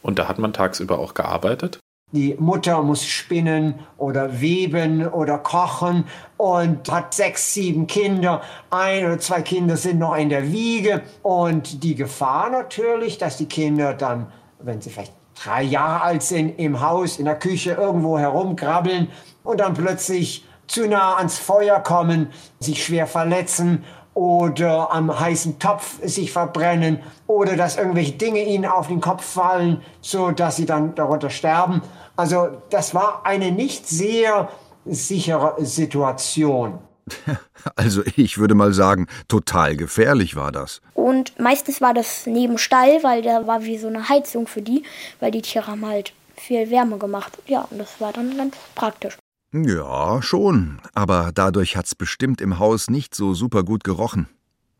und 0.02 0.18
da 0.18 0.28
hat 0.28 0.38
man 0.38 0.52
tagsüber 0.52 0.98
auch 0.98 1.14
gearbeitet. 1.14 1.78
Die 2.12 2.34
Mutter 2.40 2.82
muss 2.82 3.06
spinnen 3.06 3.74
oder 3.96 4.40
weben 4.40 5.06
oder 5.06 5.38
kochen 5.38 6.04
und 6.38 6.90
hat 6.90 7.14
sechs, 7.14 7.54
sieben 7.54 7.86
Kinder. 7.86 8.42
Ein 8.70 9.04
oder 9.04 9.20
zwei 9.20 9.42
Kinder 9.42 9.76
sind 9.76 10.00
noch 10.00 10.16
in 10.16 10.28
der 10.28 10.50
Wiege. 10.50 11.02
Und 11.22 11.84
die 11.84 11.94
Gefahr 11.94 12.50
natürlich, 12.50 13.18
dass 13.18 13.36
die 13.36 13.46
Kinder 13.46 13.94
dann 13.94 14.26
wenn 14.62 14.80
sie 14.80 14.90
vielleicht 14.90 15.12
drei 15.42 15.62
Jahre 15.62 16.02
alt 16.02 16.22
sind, 16.22 16.58
im 16.58 16.80
Haus, 16.80 17.18
in 17.18 17.24
der 17.24 17.38
Küche 17.38 17.72
irgendwo 17.72 18.18
herumkrabbeln 18.18 19.08
und 19.42 19.60
dann 19.60 19.74
plötzlich 19.74 20.44
zu 20.66 20.86
nah 20.86 21.16
ans 21.16 21.38
Feuer 21.38 21.80
kommen, 21.80 22.30
sich 22.60 22.84
schwer 22.84 23.06
verletzen 23.06 23.84
oder 24.14 24.92
am 24.92 25.18
heißen 25.18 25.58
Topf 25.58 25.98
sich 26.04 26.32
verbrennen 26.32 27.00
oder 27.26 27.56
dass 27.56 27.76
irgendwelche 27.76 28.12
Dinge 28.12 28.42
ihnen 28.44 28.66
auf 28.66 28.88
den 28.88 29.00
Kopf 29.00 29.24
fallen, 29.24 29.82
so 30.00 30.30
dass 30.30 30.56
sie 30.56 30.66
dann 30.66 30.94
darunter 30.94 31.30
sterben. 31.30 31.82
Also 32.16 32.48
das 32.70 32.94
war 32.94 33.22
eine 33.24 33.50
nicht 33.50 33.88
sehr 33.88 34.48
sichere 34.84 35.54
Situation. 35.58 36.78
Also 37.76 38.02
ich 38.16 38.38
würde 38.38 38.54
mal 38.54 38.72
sagen, 38.72 39.06
total 39.28 39.76
gefährlich 39.76 40.36
war 40.36 40.52
das. 40.52 40.80
Und 40.94 41.38
meistens 41.38 41.80
war 41.80 41.94
das 41.94 42.26
neben 42.26 42.58
Stall, 42.58 43.02
weil 43.02 43.22
da 43.22 43.46
war 43.46 43.64
wie 43.64 43.78
so 43.78 43.88
eine 43.88 44.08
Heizung 44.08 44.46
für 44.46 44.62
die, 44.62 44.84
weil 45.18 45.30
die 45.30 45.42
Tiere 45.42 45.66
haben 45.66 45.86
halt 45.86 46.12
viel 46.36 46.70
Wärme 46.70 46.98
gemacht. 46.98 47.38
Ja, 47.46 47.66
und 47.70 47.78
das 47.78 48.00
war 48.00 48.12
dann 48.12 48.36
ganz 48.36 48.56
praktisch. 48.74 49.16
Ja, 49.52 50.22
schon. 50.22 50.80
Aber 50.94 51.32
dadurch 51.34 51.76
hat's 51.76 51.94
bestimmt 51.94 52.40
im 52.40 52.58
Haus 52.58 52.88
nicht 52.88 53.14
so 53.14 53.34
super 53.34 53.64
gut 53.64 53.84
gerochen. 53.84 54.28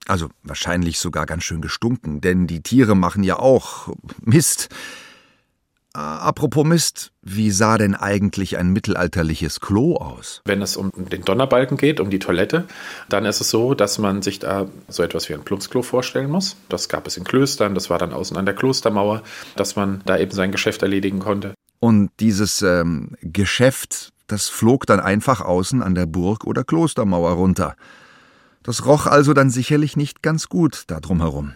Also 0.07 0.29
wahrscheinlich 0.43 0.99
sogar 0.99 1.27
ganz 1.27 1.45
schön 1.45 1.61
gestunken, 1.61 2.21
denn 2.21 2.47
die 2.47 2.63
Tiere 2.63 2.95
machen 2.95 3.23
ja 3.23 3.39
auch 3.39 3.89
Mist. 4.21 4.69
Äh, 5.95 5.99
apropos 5.99 6.65
Mist, 6.65 7.13
wie 7.23 7.51
sah 7.51 7.77
denn 7.77 7.97
eigentlich 7.97 8.59
ein 8.59 8.71
mittelalterliches 8.71 9.61
Klo 9.61 9.97
aus? 9.97 10.41
Wenn 10.45 10.63
es 10.63 10.77
um 10.77 10.93
den 10.95 11.23
Donnerbalken 11.23 11.77
geht, 11.77 11.99
um 11.99 12.11
die 12.11 12.21
Toilette, 12.21 12.67
dann 13.09 13.25
ist 13.25 13.41
es 13.41 13.51
so, 13.51 13.75
dass 13.75 13.99
man 13.99 14.23
sich 14.23 14.39
da 14.39 14.69
so 14.89 15.03
etwas 15.03 15.29
wie 15.29 15.35
ein 15.35 15.43
Plumpsklo 15.43 15.83
vorstellen 15.83 16.31
muss. 16.31 16.57
Das 16.69 16.89
gab 16.89 17.07
es 17.09 17.17
in 17.17 17.25
Klöstern, 17.25 17.75
das 17.75 17.91
war 17.91 17.99
dann 17.99 18.13
außen 18.13 18.37
an 18.37 18.47
der 18.47 18.55
Klostermauer, 18.55 19.23
dass 19.57 19.75
man 19.75 20.03
da 20.07 20.17
eben 20.17 20.31
sein 20.31 20.53
Geschäft 20.53 20.83
erledigen 20.83 21.19
konnte. 21.19 21.55
Und 21.81 22.11
dieses 22.21 22.63
ähm, 22.63 23.17
Geschäft, 23.23 24.13
das 24.29 24.49
flog 24.49 24.87
dann 24.87 25.01
einfach 25.01 25.41
außen 25.41 25.83
an 25.83 25.97
der 25.97 26.07
Burg 26.07 26.45
oder 26.45 26.63
Klostermauer 26.63 27.33
runter. 27.33 27.75
Das 28.63 28.87
roch 28.87 29.07
also 29.07 29.33
dann 29.33 29.51
sicherlich 29.51 29.97
nicht 29.97 30.23
ganz 30.23 30.49
gut 30.49 30.85
da 30.87 31.01
drumherum. 31.01 31.55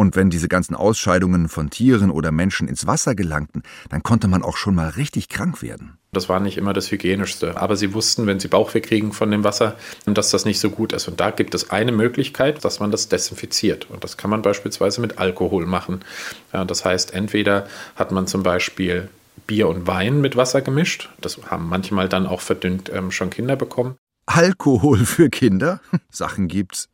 Und 0.00 0.16
wenn 0.16 0.30
diese 0.30 0.48
ganzen 0.48 0.74
Ausscheidungen 0.74 1.50
von 1.50 1.68
Tieren 1.68 2.10
oder 2.10 2.32
Menschen 2.32 2.68
ins 2.68 2.86
Wasser 2.86 3.14
gelangten, 3.14 3.62
dann 3.90 4.02
konnte 4.02 4.28
man 4.28 4.42
auch 4.42 4.56
schon 4.56 4.74
mal 4.74 4.88
richtig 4.88 5.28
krank 5.28 5.60
werden. 5.60 5.98
Das 6.12 6.30
war 6.30 6.40
nicht 6.40 6.56
immer 6.56 6.72
das 6.72 6.90
Hygienischste. 6.90 7.58
Aber 7.58 7.76
sie 7.76 7.92
wussten, 7.92 8.26
wenn 8.26 8.40
sie 8.40 8.48
Bauchweh 8.48 8.80
kriegen 8.80 9.12
von 9.12 9.30
dem 9.30 9.44
Wasser, 9.44 9.76
dass 10.06 10.30
das 10.30 10.46
nicht 10.46 10.58
so 10.58 10.70
gut 10.70 10.94
ist. 10.94 11.06
Und 11.06 11.20
da 11.20 11.30
gibt 11.30 11.54
es 11.54 11.68
eine 11.68 11.92
Möglichkeit, 11.92 12.64
dass 12.64 12.80
man 12.80 12.90
das 12.90 13.10
desinfiziert. 13.10 13.90
Und 13.90 14.02
das 14.02 14.16
kann 14.16 14.30
man 14.30 14.40
beispielsweise 14.40 15.02
mit 15.02 15.18
Alkohol 15.18 15.66
machen. 15.66 16.00
Das 16.50 16.82
heißt, 16.86 17.12
entweder 17.12 17.66
hat 17.94 18.10
man 18.10 18.26
zum 18.26 18.42
Beispiel 18.42 19.10
Bier 19.46 19.68
und 19.68 19.86
Wein 19.86 20.22
mit 20.22 20.34
Wasser 20.34 20.62
gemischt. 20.62 21.10
Das 21.20 21.38
haben 21.50 21.68
manchmal 21.68 22.08
dann 22.08 22.26
auch 22.26 22.40
verdünnt 22.40 22.90
ähm, 22.90 23.10
schon 23.10 23.28
Kinder 23.28 23.56
bekommen. 23.56 23.96
Alkohol 24.24 25.04
für 25.04 25.28
Kinder? 25.28 25.82
Sachen 26.10 26.48
gibt's. 26.48 26.88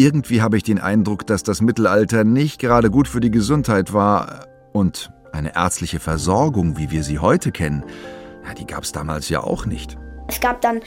Irgendwie 0.00 0.40
habe 0.40 0.56
ich 0.56 0.62
den 0.62 0.78
Eindruck, 0.78 1.26
dass 1.26 1.42
das 1.42 1.60
Mittelalter 1.60 2.24
nicht 2.24 2.58
gerade 2.58 2.90
gut 2.90 3.06
für 3.06 3.20
die 3.20 3.30
Gesundheit 3.30 3.92
war 3.92 4.46
und 4.72 5.12
eine 5.30 5.54
ärztliche 5.54 6.00
Versorgung, 6.00 6.78
wie 6.78 6.90
wir 6.90 7.02
sie 7.02 7.18
heute 7.18 7.52
kennen, 7.52 7.84
ja, 8.46 8.54
die 8.54 8.66
gab 8.66 8.84
es 8.84 8.92
damals 8.92 9.28
ja 9.28 9.42
auch 9.42 9.66
nicht. 9.66 9.98
Es 10.26 10.40
gab 10.40 10.62
dann 10.62 10.80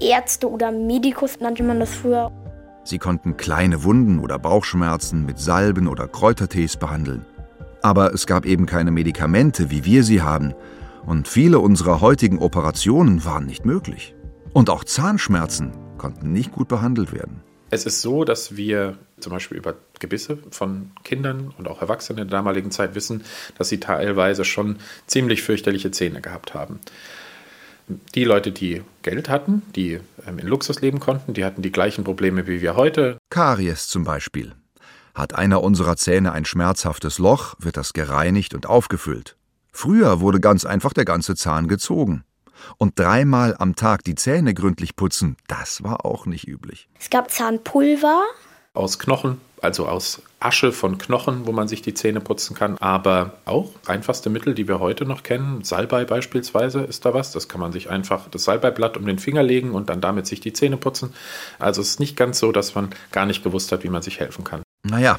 Ärzte 0.00 0.50
oder 0.50 0.72
Medikus, 0.72 1.40
nannte 1.40 1.62
man 1.62 1.78
das 1.78 1.94
früher. 1.94 2.32
Sie 2.84 2.96
konnten 2.96 3.36
kleine 3.36 3.84
Wunden 3.84 4.18
oder 4.18 4.38
Bauchschmerzen 4.38 5.26
mit 5.26 5.38
Salben 5.38 5.86
oder 5.86 6.08
Kräutertees 6.08 6.78
behandeln. 6.78 7.26
Aber 7.82 8.14
es 8.14 8.26
gab 8.26 8.46
eben 8.46 8.64
keine 8.64 8.92
Medikamente, 8.92 9.70
wie 9.70 9.84
wir 9.84 10.04
sie 10.04 10.22
haben, 10.22 10.54
und 11.04 11.28
viele 11.28 11.58
unserer 11.58 12.00
heutigen 12.00 12.38
Operationen 12.38 13.26
waren 13.26 13.44
nicht 13.44 13.66
möglich. 13.66 14.14
Und 14.54 14.70
auch 14.70 14.84
Zahnschmerzen 14.84 15.72
konnten 15.98 16.32
nicht 16.32 16.50
gut 16.50 16.68
behandelt 16.68 17.12
werden. 17.12 17.42
Es 17.74 17.86
ist 17.86 18.02
so, 18.02 18.22
dass 18.22 18.56
wir 18.56 18.96
zum 19.18 19.32
Beispiel 19.32 19.58
über 19.58 19.74
Gebisse 19.98 20.38
von 20.52 20.92
Kindern 21.02 21.52
und 21.58 21.66
auch 21.66 21.80
Erwachsenen 21.80 22.20
in 22.20 22.28
der 22.28 22.38
damaligen 22.38 22.70
Zeit 22.70 22.94
wissen, 22.94 23.24
dass 23.58 23.68
sie 23.68 23.80
teilweise 23.80 24.44
schon 24.44 24.76
ziemlich 25.08 25.42
fürchterliche 25.42 25.90
Zähne 25.90 26.20
gehabt 26.20 26.54
haben. 26.54 26.78
Die 28.14 28.22
Leute, 28.22 28.52
die 28.52 28.82
Geld 29.02 29.28
hatten, 29.28 29.62
die 29.74 29.98
ähm, 30.24 30.38
in 30.38 30.46
Luxus 30.46 30.82
leben 30.82 31.00
konnten, 31.00 31.34
die 31.34 31.44
hatten 31.44 31.62
die 31.62 31.72
gleichen 31.72 32.04
Probleme 32.04 32.46
wie 32.46 32.62
wir 32.62 32.76
heute. 32.76 33.18
Karies 33.28 33.88
zum 33.88 34.04
Beispiel. 34.04 34.52
Hat 35.12 35.34
einer 35.34 35.60
unserer 35.60 35.96
Zähne 35.96 36.30
ein 36.30 36.44
schmerzhaftes 36.44 37.18
Loch, 37.18 37.56
wird 37.58 37.76
das 37.76 37.92
gereinigt 37.92 38.54
und 38.54 38.66
aufgefüllt. 38.66 39.34
Früher 39.72 40.20
wurde 40.20 40.38
ganz 40.38 40.64
einfach 40.64 40.92
der 40.92 41.04
ganze 41.04 41.34
Zahn 41.34 41.66
gezogen. 41.66 42.22
Und 42.78 42.98
dreimal 42.98 43.56
am 43.58 43.76
Tag 43.76 44.04
die 44.04 44.14
Zähne 44.14 44.54
gründlich 44.54 44.96
putzen, 44.96 45.36
das 45.46 45.82
war 45.82 46.04
auch 46.04 46.26
nicht 46.26 46.46
üblich. 46.48 46.88
Es 46.98 47.10
gab 47.10 47.30
Zahnpulver. 47.30 48.22
Aus 48.72 48.98
Knochen, 48.98 49.40
also 49.60 49.86
aus 49.86 50.20
Asche 50.40 50.72
von 50.72 50.98
Knochen, 50.98 51.46
wo 51.46 51.52
man 51.52 51.68
sich 51.68 51.80
die 51.80 51.94
Zähne 51.94 52.20
putzen 52.20 52.54
kann. 52.54 52.76
Aber 52.78 53.34
auch 53.44 53.70
einfachste 53.86 54.30
Mittel, 54.30 54.54
die 54.54 54.68
wir 54.68 54.80
heute 54.80 55.06
noch 55.06 55.22
kennen. 55.22 55.64
Salbei 55.64 56.04
beispielsweise 56.04 56.80
ist 56.80 57.04
da 57.04 57.14
was. 57.14 57.32
Das 57.32 57.48
kann 57.48 57.60
man 57.60 57.72
sich 57.72 57.88
einfach 57.88 58.28
das 58.28 58.44
Salbeiblatt 58.44 58.96
um 58.96 59.06
den 59.06 59.18
Finger 59.18 59.42
legen 59.42 59.70
und 59.70 59.88
dann 59.88 60.00
damit 60.00 60.26
sich 60.26 60.40
die 60.40 60.52
Zähne 60.52 60.76
putzen. 60.76 61.14
Also 61.58 61.80
es 61.80 61.90
ist 61.90 62.00
nicht 62.00 62.16
ganz 62.16 62.38
so, 62.38 62.52
dass 62.52 62.74
man 62.74 62.90
gar 63.12 63.26
nicht 63.26 63.42
gewusst 63.42 63.72
hat, 63.72 63.84
wie 63.84 63.88
man 63.88 64.02
sich 64.02 64.20
helfen 64.20 64.44
kann. 64.44 64.62
Naja, 64.82 65.18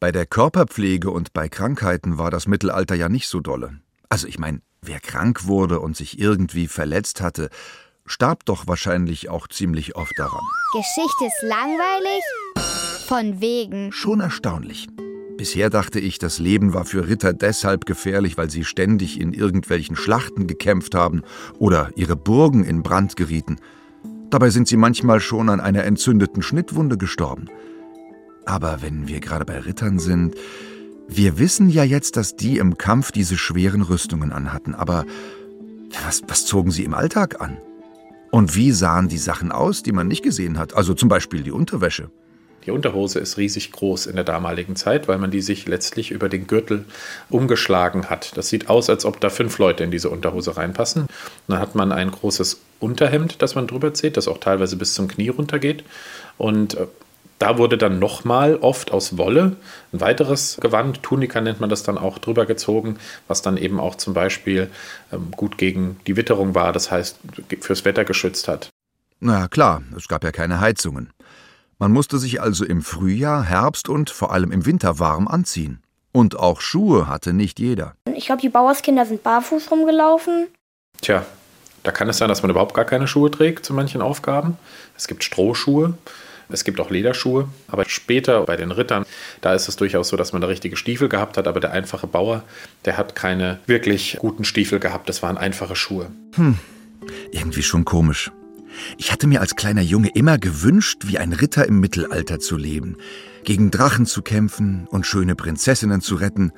bei 0.00 0.10
der 0.10 0.26
Körperpflege 0.26 1.10
und 1.10 1.32
bei 1.32 1.48
Krankheiten 1.48 2.16
war 2.16 2.30
das 2.30 2.48
Mittelalter 2.48 2.94
ja 2.94 3.08
nicht 3.08 3.28
so 3.28 3.40
dolle. 3.40 3.80
Also 4.08 4.26
ich 4.26 4.38
meine, 4.38 4.62
Wer 4.82 4.98
krank 4.98 5.46
wurde 5.46 5.78
und 5.80 5.94
sich 5.94 6.18
irgendwie 6.18 6.66
verletzt 6.66 7.20
hatte, 7.20 7.50
starb 8.06 8.46
doch 8.46 8.66
wahrscheinlich 8.66 9.28
auch 9.28 9.46
ziemlich 9.46 9.94
oft 9.94 10.12
daran. 10.16 10.40
Geschichte 10.72 11.26
ist 11.26 11.42
langweilig? 11.42 12.22
Von 13.06 13.42
wegen. 13.42 13.92
Schon 13.92 14.20
erstaunlich. 14.20 14.88
Bisher 15.36 15.68
dachte 15.68 16.00
ich, 16.00 16.18
das 16.18 16.38
Leben 16.38 16.72
war 16.72 16.86
für 16.86 17.08
Ritter 17.08 17.34
deshalb 17.34 17.84
gefährlich, 17.84 18.38
weil 18.38 18.50
sie 18.50 18.64
ständig 18.64 19.20
in 19.20 19.34
irgendwelchen 19.34 19.96
Schlachten 19.96 20.46
gekämpft 20.46 20.94
haben 20.94 21.22
oder 21.58 21.90
ihre 21.94 22.16
Burgen 22.16 22.64
in 22.64 22.82
Brand 22.82 23.16
gerieten. 23.16 23.58
Dabei 24.30 24.48
sind 24.48 24.66
sie 24.66 24.76
manchmal 24.76 25.20
schon 25.20 25.50
an 25.50 25.60
einer 25.60 25.84
entzündeten 25.84 26.42
Schnittwunde 26.42 26.96
gestorben. 26.96 27.48
Aber 28.46 28.80
wenn 28.80 29.08
wir 29.08 29.20
gerade 29.20 29.44
bei 29.44 29.60
Rittern 29.60 29.98
sind, 29.98 30.36
wir 31.16 31.38
wissen 31.38 31.68
ja 31.68 31.84
jetzt, 31.84 32.16
dass 32.16 32.36
die 32.36 32.58
im 32.58 32.78
Kampf 32.78 33.12
diese 33.12 33.36
schweren 33.36 33.82
Rüstungen 33.82 34.32
anhatten, 34.32 34.74
aber 34.74 35.04
was, 36.04 36.22
was 36.28 36.46
zogen 36.46 36.70
sie 36.70 36.84
im 36.84 36.94
Alltag 36.94 37.40
an? 37.40 37.58
Und 38.30 38.54
wie 38.54 38.70
sahen 38.70 39.08
die 39.08 39.18
Sachen 39.18 39.50
aus, 39.50 39.82
die 39.82 39.92
man 39.92 40.06
nicht 40.06 40.22
gesehen 40.22 40.58
hat? 40.58 40.74
Also 40.74 40.94
zum 40.94 41.08
Beispiel 41.08 41.42
die 41.42 41.50
Unterwäsche. 41.50 42.10
Die 42.66 42.70
Unterhose 42.70 43.18
ist 43.18 43.38
riesig 43.38 43.72
groß 43.72 44.06
in 44.06 44.16
der 44.16 44.24
damaligen 44.24 44.76
Zeit, 44.76 45.08
weil 45.08 45.18
man 45.18 45.30
die 45.30 45.40
sich 45.40 45.66
letztlich 45.66 46.10
über 46.10 46.28
den 46.28 46.46
Gürtel 46.46 46.84
umgeschlagen 47.30 48.10
hat. 48.10 48.36
Das 48.36 48.48
sieht 48.48 48.68
aus, 48.68 48.90
als 48.90 49.04
ob 49.04 49.18
da 49.20 49.30
fünf 49.30 49.58
Leute 49.58 49.82
in 49.82 49.90
diese 49.90 50.10
Unterhose 50.10 50.56
reinpassen. 50.56 51.06
dann 51.48 51.58
hat 51.58 51.74
man 51.74 51.90
ein 51.90 52.10
großes 52.10 52.60
Unterhemd, 52.78 53.40
das 53.42 53.54
man 53.54 53.66
drüber 53.66 53.94
zieht, 53.94 54.16
das 54.16 54.28
auch 54.28 54.38
teilweise 54.38 54.76
bis 54.76 54.94
zum 54.94 55.08
Knie 55.08 55.30
runtergeht. 55.30 55.84
Und 56.36 56.74
äh, 56.74 56.86
da 57.40 57.56
wurde 57.56 57.78
dann 57.78 57.98
nochmal 57.98 58.56
oft 58.56 58.92
aus 58.92 59.16
Wolle 59.16 59.56
ein 59.92 60.00
weiteres 60.00 60.58
Gewand, 60.60 61.02
Tunika 61.02 61.40
nennt 61.40 61.58
man 61.58 61.70
das 61.70 61.82
dann 61.82 61.96
auch, 61.96 62.18
drüber 62.18 62.44
gezogen, 62.44 62.98
was 63.26 63.40
dann 63.40 63.56
eben 63.56 63.80
auch 63.80 63.94
zum 63.94 64.12
Beispiel 64.14 64.70
ähm, 65.10 65.30
gut 65.32 65.56
gegen 65.56 65.98
die 66.06 66.16
Witterung 66.16 66.54
war, 66.54 66.72
das 66.72 66.90
heißt 66.90 67.18
fürs 67.60 67.84
Wetter 67.84 68.04
geschützt 68.04 68.46
hat. 68.46 68.68
Na 69.20 69.48
klar, 69.48 69.82
es 69.96 70.06
gab 70.06 70.22
ja 70.22 70.32
keine 70.32 70.60
Heizungen. 70.60 71.12
Man 71.78 71.92
musste 71.92 72.18
sich 72.18 72.42
also 72.42 72.66
im 72.66 72.82
Frühjahr, 72.82 73.42
Herbst 73.42 73.88
und 73.88 74.10
vor 74.10 74.32
allem 74.32 74.52
im 74.52 74.66
Winter 74.66 74.98
warm 74.98 75.26
anziehen. 75.26 75.82
Und 76.12 76.38
auch 76.38 76.60
Schuhe 76.60 77.08
hatte 77.08 77.32
nicht 77.32 77.58
jeder. 77.58 77.94
Ich 78.14 78.26
glaube, 78.26 78.42
die 78.42 78.50
Bauerskinder 78.50 79.06
sind 79.06 79.22
barfuß 79.22 79.70
rumgelaufen. 79.70 80.48
Tja, 81.00 81.24
da 81.84 81.92
kann 81.92 82.08
es 82.10 82.18
sein, 82.18 82.28
dass 82.28 82.42
man 82.42 82.50
überhaupt 82.50 82.74
gar 82.74 82.84
keine 82.84 83.06
Schuhe 83.06 83.30
trägt 83.30 83.64
zu 83.64 83.72
manchen 83.72 84.02
Aufgaben. 84.02 84.58
Es 84.94 85.08
gibt 85.08 85.24
Strohschuhe. 85.24 85.94
Es 86.52 86.64
gibt 86.64 86.80
auch 86.80 86.90
Lederschuhe, 86.90 87.48
aber 87.68 87.84
später 87.88 88.42
bei 88.44 88.56
den 88.56 88.70
Rittern, 88.70 89.04
da 89.40 89.54
ist 89.54 89.68
es 89.68 89.76
durchaus 89.76 90.08
so, 90.08 90.16
dass 90.16 90.32
man 90.32 90.40
da 90.40 90.48
richtige 90.48 90.76
Stiefel 90.76 91.08
gehabt 91.08 91.36
hat, 91.36 91.46
aber 91.46 91.60
der 91.60 91.72
einfache 91.72 92.06
Bauer, 92.06 92.42
der 92.84 92.96
hat 92.96 93.14
keine 93.14 93.58
wirklich 93.66 94.16
guten 94.18 94.44
Stiefel 94.44 94.80
gehabt, 94.80 95.08
das 95.08 95.22
waren 95.22 95.38
einfache 95.38 95.76
Schuhe. 95.76 96.10
Hm, 96.34 96.58
irgendwie 97.32 97.62
schon 97.62 97.84
komisch. 97.84 98.30
Ich 98.98 99.12
hatte 99.12 99.26
mir 99.26 99.40
als 99.40 99.56
kleiner 99.56 99.82
Junge 99.82 100.10
immer 100.14 100.38
gewünscht, 100.38 101.02
wie 101.06 101.18
ein 101.18 101.32
Ritter 101.32 101.66
im 101.66 101.80
Mittelalter 101.80 102.38
zu 102.38 102.56
leben, 102.56 102.96
gegen 103.44 103.70
Drachen 103.70 104.06
zu 104.06 104.22
kämpfen 104.22 104.86
und 104.90 105.06
schöne 105.06 105.34
Prinzessinnen 105.34 106.00
zu 106.00 106.14
retten. 106.14 106.52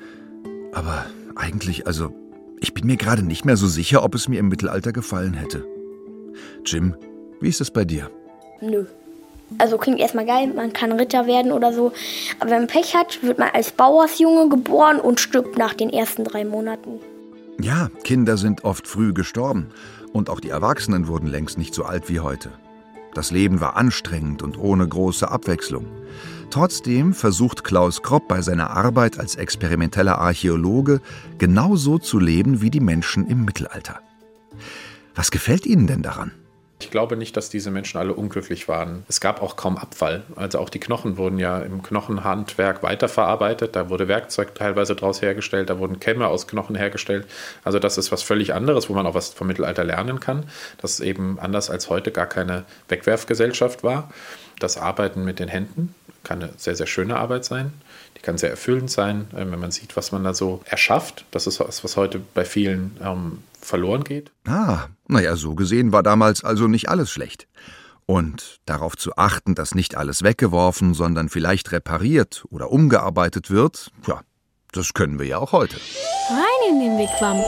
Aber 0.73 1.05
eigentlich, 1.35 1.87
also, 1.87 2.13
ich 2.59 2.73
bin 2.73 2.85
mir 2.85 2.97
gerade 2.97 3.23
nicht 3.23 3.45
mehr 3.45 3.57
so 3.57 3.67
sicher, 3.67 4.03
ob 4.03 4.15
es 4.15 4.27
mir 4.27 4.39
im 4.39 4.47
Mittelalter 4.47 4.91
gefallen 4.93 5.33
hätte. 5.33 5.65
Jim, 6.65 6.95
wie 7.41 7.49
ist 7.49 7.61
es 7.61 7.71
bei 7.71 7.85
dir? 7.85 8.09
Nö. 8.61 8.85
Also 9.57 9.77
klingt 9.77 9.99
erstmal 9.99 10.25
geil, 10.25 10.51
man 10.55 10.73
kann 10.73 10.91
Ritter 10.91 11.27
werden 11.27 11.51
oder 11.51 11.73
so. 11.73 11.91
Aber 12.39 12.51
wenn 12.51 12.59
man 12.59 12.67
Pech 12.67 12.95
hat, 12.95 13.21
wird 13.23 13.39
man 13.39 13.49
als 13.53 13.71
Bauersjunge 13.71 14.49
geboren 14.49 14.99
und 14.99 15.19
stirbt 15.19 15.57
nach 15.57 15.73
den 15.73 15.89
ersten 15.89 16.23
drei 16.23 16.45
Monaten. 16.45 16.99
Ja, 17.59 17.89
Kinder 18.03 18.37
sind 18.37 18.63
oft 18.63 18.87
früh 18.87 19.13
gestorben. 19.13 19.69
Und 20.11 20.29
auch 20.29 20.39
die 20.39 20.49
Erwachsenen 20.49 21.07
wurden 21.07 21.27
längst 21.27 21.57
nicht 21.57 21.73
so 21.73 21.83
alt 21.83 22.09
wie 22.09 22.19
heute. 22.19 22.51
Das 23.13 23.31
Leben 23.31 23.61
war 23.61 23.75
anstrengend 23.77 24.41
und 24.41 24.57
ohne 24.57 24.87
große 24.87 25.29
Abwechslung. 25.29 25.85
Trotzdem 26.49 27.13
versucht 27.13 27.63
Klaus 27.63 28.01
Kropp 28.03 28.27
bei 28.27 28.41
seiner 28.41 28.71
Arbeit 28.71 29.19
als 29.19 29.35
experimenteller 29.35 30.19
Archäologe 30.19 31.01
genauso 31.37 31.97
zu 31.97 32.19
leben 32.19 32.61
wie 32.61 32.69
die 32.69 32.79
Menschen 32.79 33.27
im 33.27 33.45
Mittelalter. 33.45 33.99
Was 35.15 35.31
gefällt 35.31 35.65
Ihnen 35.65 35.87
denn 35.87 36.01
daran? 36.01 36.31
Ich 36.83 36.91
glaube 36.91 37.15
nicht, 37.15 37.37
dass 37.37 37.49
diese 37.49 37.71
Menschen 37.71 37.97
alle 37.97 38.13
unglücklich 38.13 38.67
waren. 38.67 39.05
Es 39.07 39.21
gab 39.21 39.41
auch 39.41 39.55
kaum 39.55 39.77
Abfall. 39.77 40.23
Also 40.35 40.59
auch 40.59 40.69
die 40.69 40.81
Knochen 40.81 41.15
wurden 41.15 41.39
ja 41.39 41.59
im 41.59 41.81
Knochenhandwerk 41.81 42.83
weiterverarbeitet. 42.83 43.77
Da 43.77 43.89
wurde 43.89 44.09
Werkzeug 44.09 44.53
teilweise 44.53 44.93
daraus 44.93 45.21
hergestellt, 45.21 45.69
da 45.69 45.79
wurden 45.79 46.01
Kämme 46.01 46.27
aus 46.27 46.45
Knochen 46.45 46.75
hergestellt. 46.75 47.25
Also 47.63 47.79
das 47.79 47.97
ist 47.97 48.11
was 48.11 48.21
völlig 48.21 48.53
anderes, 48.53 48.89
wo 48.89 48.93
man 48.93 49.07
auch 49.07 49.13
was 49.13 49.29
vom 49.29 49.47
Mittelalter 49.47 49.85
lernen 49.85 50.19
kann. 50.19 50.43
Das 50.81 50.99
eben 50.99 51.39
anders 51.39 51.69
als 51.69 51.89
heute 51.89 52.11
gar 52.11 52.27
keine 52.27 52.65
Wegwerfgesellschaft 52.89 53.83
war. 53.83 54.11
Das 54.59 54.77
Arbeiten 54.77 55.23
mit 55.23 55.39
den 55.39 55.47
Händen 55.47 55.95
kann 56.23 56.41
eine 56.41 56.53
sehr, 56.57 56.75
sehr 56.75 56.87
schöne 56.87 57.17
Arbeit 57.17 57.45
sein. 57.45 57.73
Die 58.17 58.21
kann 58.21 58.37
sehr 58.37 58.49
erfüllend 58.49 58.89
sein, 58.89 59.27
äh, 59.33 59.39
wenn 59.39 59.59
man 59.59 59.71
sieht, 59.71 59.95
was 59.95 60.11
man 60.11 60.23
da 60.23 60.33
so 60.33 60.61
erschafft. 60.65 61.25
Das 61.31 61.47
ist 61.47 61.59
was, 61.59 61.83
was 61.83 61.97
heute 61.97 62.19
bei 62.33 62.45
vielen 62.45 62.97
ähm, 63.01 63.39
verloren 63.61 64.03
geht. 64.03 64.31
Ah, 64.47 64.87
naja, 65.07 65.35
so 65.35 65.55
gesehen 65.55 65.91
war 65.91 66.03
damals 66.03 66.43
also 66.43 66.67
nicht 66.67 66.89
alles 66.89 67.11
schlecht. 67.11 67.47
Und 68.05 68.59
darauf 68.65 68.97
zu 68.97 69.15
achten, 69.15 69.55
dass 69.55 69.75
nicht 69.75 69.95
alles 69.95 70.23
weggeworfen, 70.23 70.93
sondern 70.93 71.29
vielleicht 71.29 71.71
repariert 71.71 72.43
oder 72.49 72.69
umgearbeitet 72.69 73.49
wird, 73.49 73.91
ja, 74.07 74.21
das 74.71 74.93
können 74.93 75.19
wir 75.19 75.25
ja 75.25 75.37
auch 75.37 75.51
heute. 75.51 75.77
Rein 76.29 76.69
in 76.71 76.79
den 76.79 76.97
Wigwam. 76.97 77.41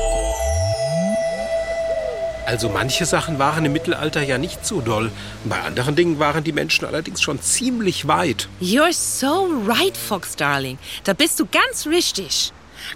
Also 2.46 2.70
manche 2.70 3.06
Sachen 3.06 3.40
waren 3.40 3.66
im 3.66 3.74
Mittelalter 3.74 4.22
ja 4.22 4.38
nicht 4.38 4.66
so 4.66 4.80
doll. 4.80 5.12
Bei 5.46 5.62
anderen 5.62 5.96
Dingen 5.96 6.20
waren 6.20 6.44
die 6.44 6.52
Menschen 6.52 6.86
allerdings 6.86 7.22
schon 7.22 7.42
ziemlich 7.42 8.08
weit. 8.08 8.48
You're 8.62 8.94
so 8.94 9.50
right, 9.66 9.98
Fox 9.98 10.36
Darling. 10.36 10.78
Da 11.04 11.14
bist 11.14 11.40
du 11.40 11.48
ganz 11.48 11.88
richtig. 11.88 12.54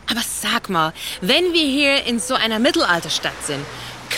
Aber 0.10 0.22
sag 0.24 0.70
mal, 0.70 0.94
wenn 1.22 1.52
wir 1.54 1.64
hier 1.64 2.06
in 2.06 2.20
so 2.20 2.36
einer 2.36 2.60
Mittelalterstadt 2.60 3.44
sind, 3.44 3.66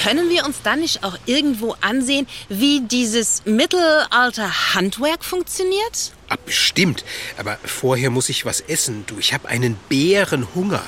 können 0.03 0.29
wir 0.29 0.45
uns 0.45 0.61
dann 0.63 0.79
nicht 0.81 1.03
auch 1.03 1.17
irgendwo 1.25 1.75
ansehen, 1.81 2.27
wie 2.49 2.81
dieses 2.81 3.43
Mittelalter-Handwerk 3.45 5.23
funktioniert? 5.23 6.11
Ah, 6.31 6.37
bestimmt. 6.45 7.03
Aber 7.37 7.57
vorher 7.65 8.09
muss 8.09 8.29
ich 8.29 8.45
was 8.45 8.61
essen. 8.61 9.03
Du, 9.05 9.19
ich 9.19 9.33
habe 9.33 9.49
einen 9.49 9.75
Bärenhunger. 9.89 10.81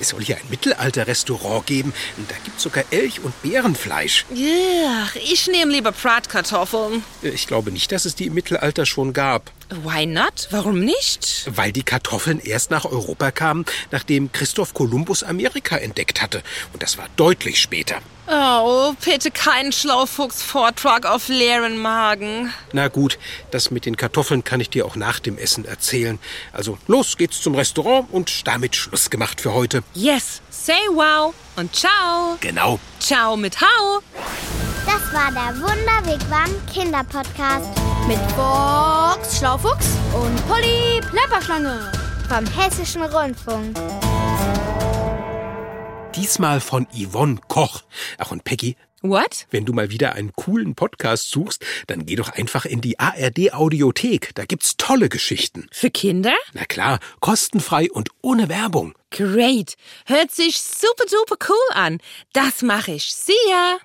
Es 0.00 0.08
soll 0.08 0.20
hier 0.20 0.34
ein 0.36 0.42
Mittelalter-Restaurant 0.50 1.64
geben. 1.64 1.94
Da 2.28 2.34
gibt's 2.42 2.64
sogar 2.64 2.82
Elch 2.90 3.20
und 3.20 3.40
Bärenfleisch. 3.40 4.26
Ja, 4.34 5.08
ich 5.14 5.46
nehme 5.46 5.70
lieber 5.70 5.92
Bratkartoffeln. 5.92 7.04
Ich 7.22 7.46
glaube 7.46 7.70
nicht, 7.70 7.92
dass 7.92 8.04
es 8.04 8.16
die 8.16 8.26
im 8.26 8.34
Mittelalter 8.34 8.84
schon 8.84 9.12
gab. 9.12 9.52
Why 9.70 10.04
not? 10.04 10.48
Warum 10.50 10.80
nicht? 10.80 11.48
Weil 11.54 11.70
die 11.70 11.84
Kartoffeln 11.84 12.40
erst 12.40 12.70
nach 12.70 12.84
Europa 12.84 13.30
kamen, 13.30 13.64
nachdem 13.92 14.32
Christoph 14.32 14.74
Kolumbus 14.74 15.22
Amerika 15.22 15.76
entdeckt 15.76 16.20
hatte. 16.20 16.42
Und 16.72 16.82
das 16.82 16.98
war 16.98 17.06
deutlich 17.16 17.60
später. 17.60 18.00
Oh, 18.28 18.94
bitte 19.04 19.30
keinen 19.30 19.72
Schlaufuchs-Vortrag 19.72 21.06
auf 21.06 21.28
leeren 21.28 21.78
Magen. 21.78 22.52
Na 22.72 22.88
gut, 22.88 23.18
das 23.50 23.70
mit 23.70 23.86
den 23.86 23.96
Kartoffeln 23.96 24.44
kann 24.44 24.60
ich 24.60 24.70
dir 24.70 24.86
auch 24.86 24.96
nach 24.96 25.20
dem 25.20 25.38
Essen 25.38 25.64
erzählen. 25.64 26.18
Also 26.52 26.78
los 26.86 27.16
geht's 27.16 27.40
zum 27.40 27.54
Restaurant 27.54 28.08
und 28.12 28.46
damit 28.46 28.76
Schluss 28.76 29.10
gemacht 29.10 29.40
für 29.40 29.54
heute. 29.54 29.82
Yes, 29.94 30.42
say 30.50 30.74
wow 30.92 31.32
und 31.56 31.74
ciao. 31.74 32.36
Genau. 32.40 32.78
Ciao 33.00 33.36
mit 33.36 33.60
Hau. 33.60 34.00
Das 34.86 35.12
war 35.12 35.30
der 35.32 35.60
Wunderwegwam 35.60 36.50
Kinderpodcast 36.72 37.68
Mit 38.06 38.18
Box 38.36 39.38
Schlaufuchs 39.38 39.88
und 40.14 40.48
Polly 40.48 41.00
Plapperschlange. 41.10 41.92
vom 42.28 42.46
Hessischen 42.46 43.02
Rundfunk. 43.02 43.76
Diesmal 46.14 46.60
von 46.60 46.86
Yvonne 46.94 47.38
Koch. 47.48 47.82
Ach 48.18 48.30
und 48.30 48.44
Peggy, 48.44 48.76
What? 49.02 49.46
wenn 49.50 49.64
du 49.64 49.72
mal 49.72 49.90
wieder 49.90 50.12
einen 50.14 50.32
coolen 50.34 50.74
Podcast 50.74 51.30
suchst, 51.30 51.64
dann 51.86 52.04
geh 52.04 52.16
doch 52.16 52.28
einfach 52.30 52.66
in 52.66 52.80
die 52.82 52.98
ARD 52.98 53.54
Audiothek. 53.54 54.30
Da 54.34 54.44
gibt's 54.44 54.76
tolle 54.76 55.08
Geschichten. 55.08 55.68
Für 55.72 55.90
Kinder? 55.90 56.34
Na 56.52 56.64
klar, 56.66 56.98
kostenfrei 57.20 57.90
und 57.90 58.10
ohne 58.20 58.48
Werbung. 58.50 58.94
Great. 59.10 59.76
Hört 60.04 60.30
sich 60.32 60.60
super 60.60 61.04
duper 61.10 61.36
cool 61.48 61.74
an. 61.76 61.98
Das 62.34 62.60
mache 62.62 62.92
ich. 62.92 63.14
See 63.14 63.32
ya. 63.48 63.78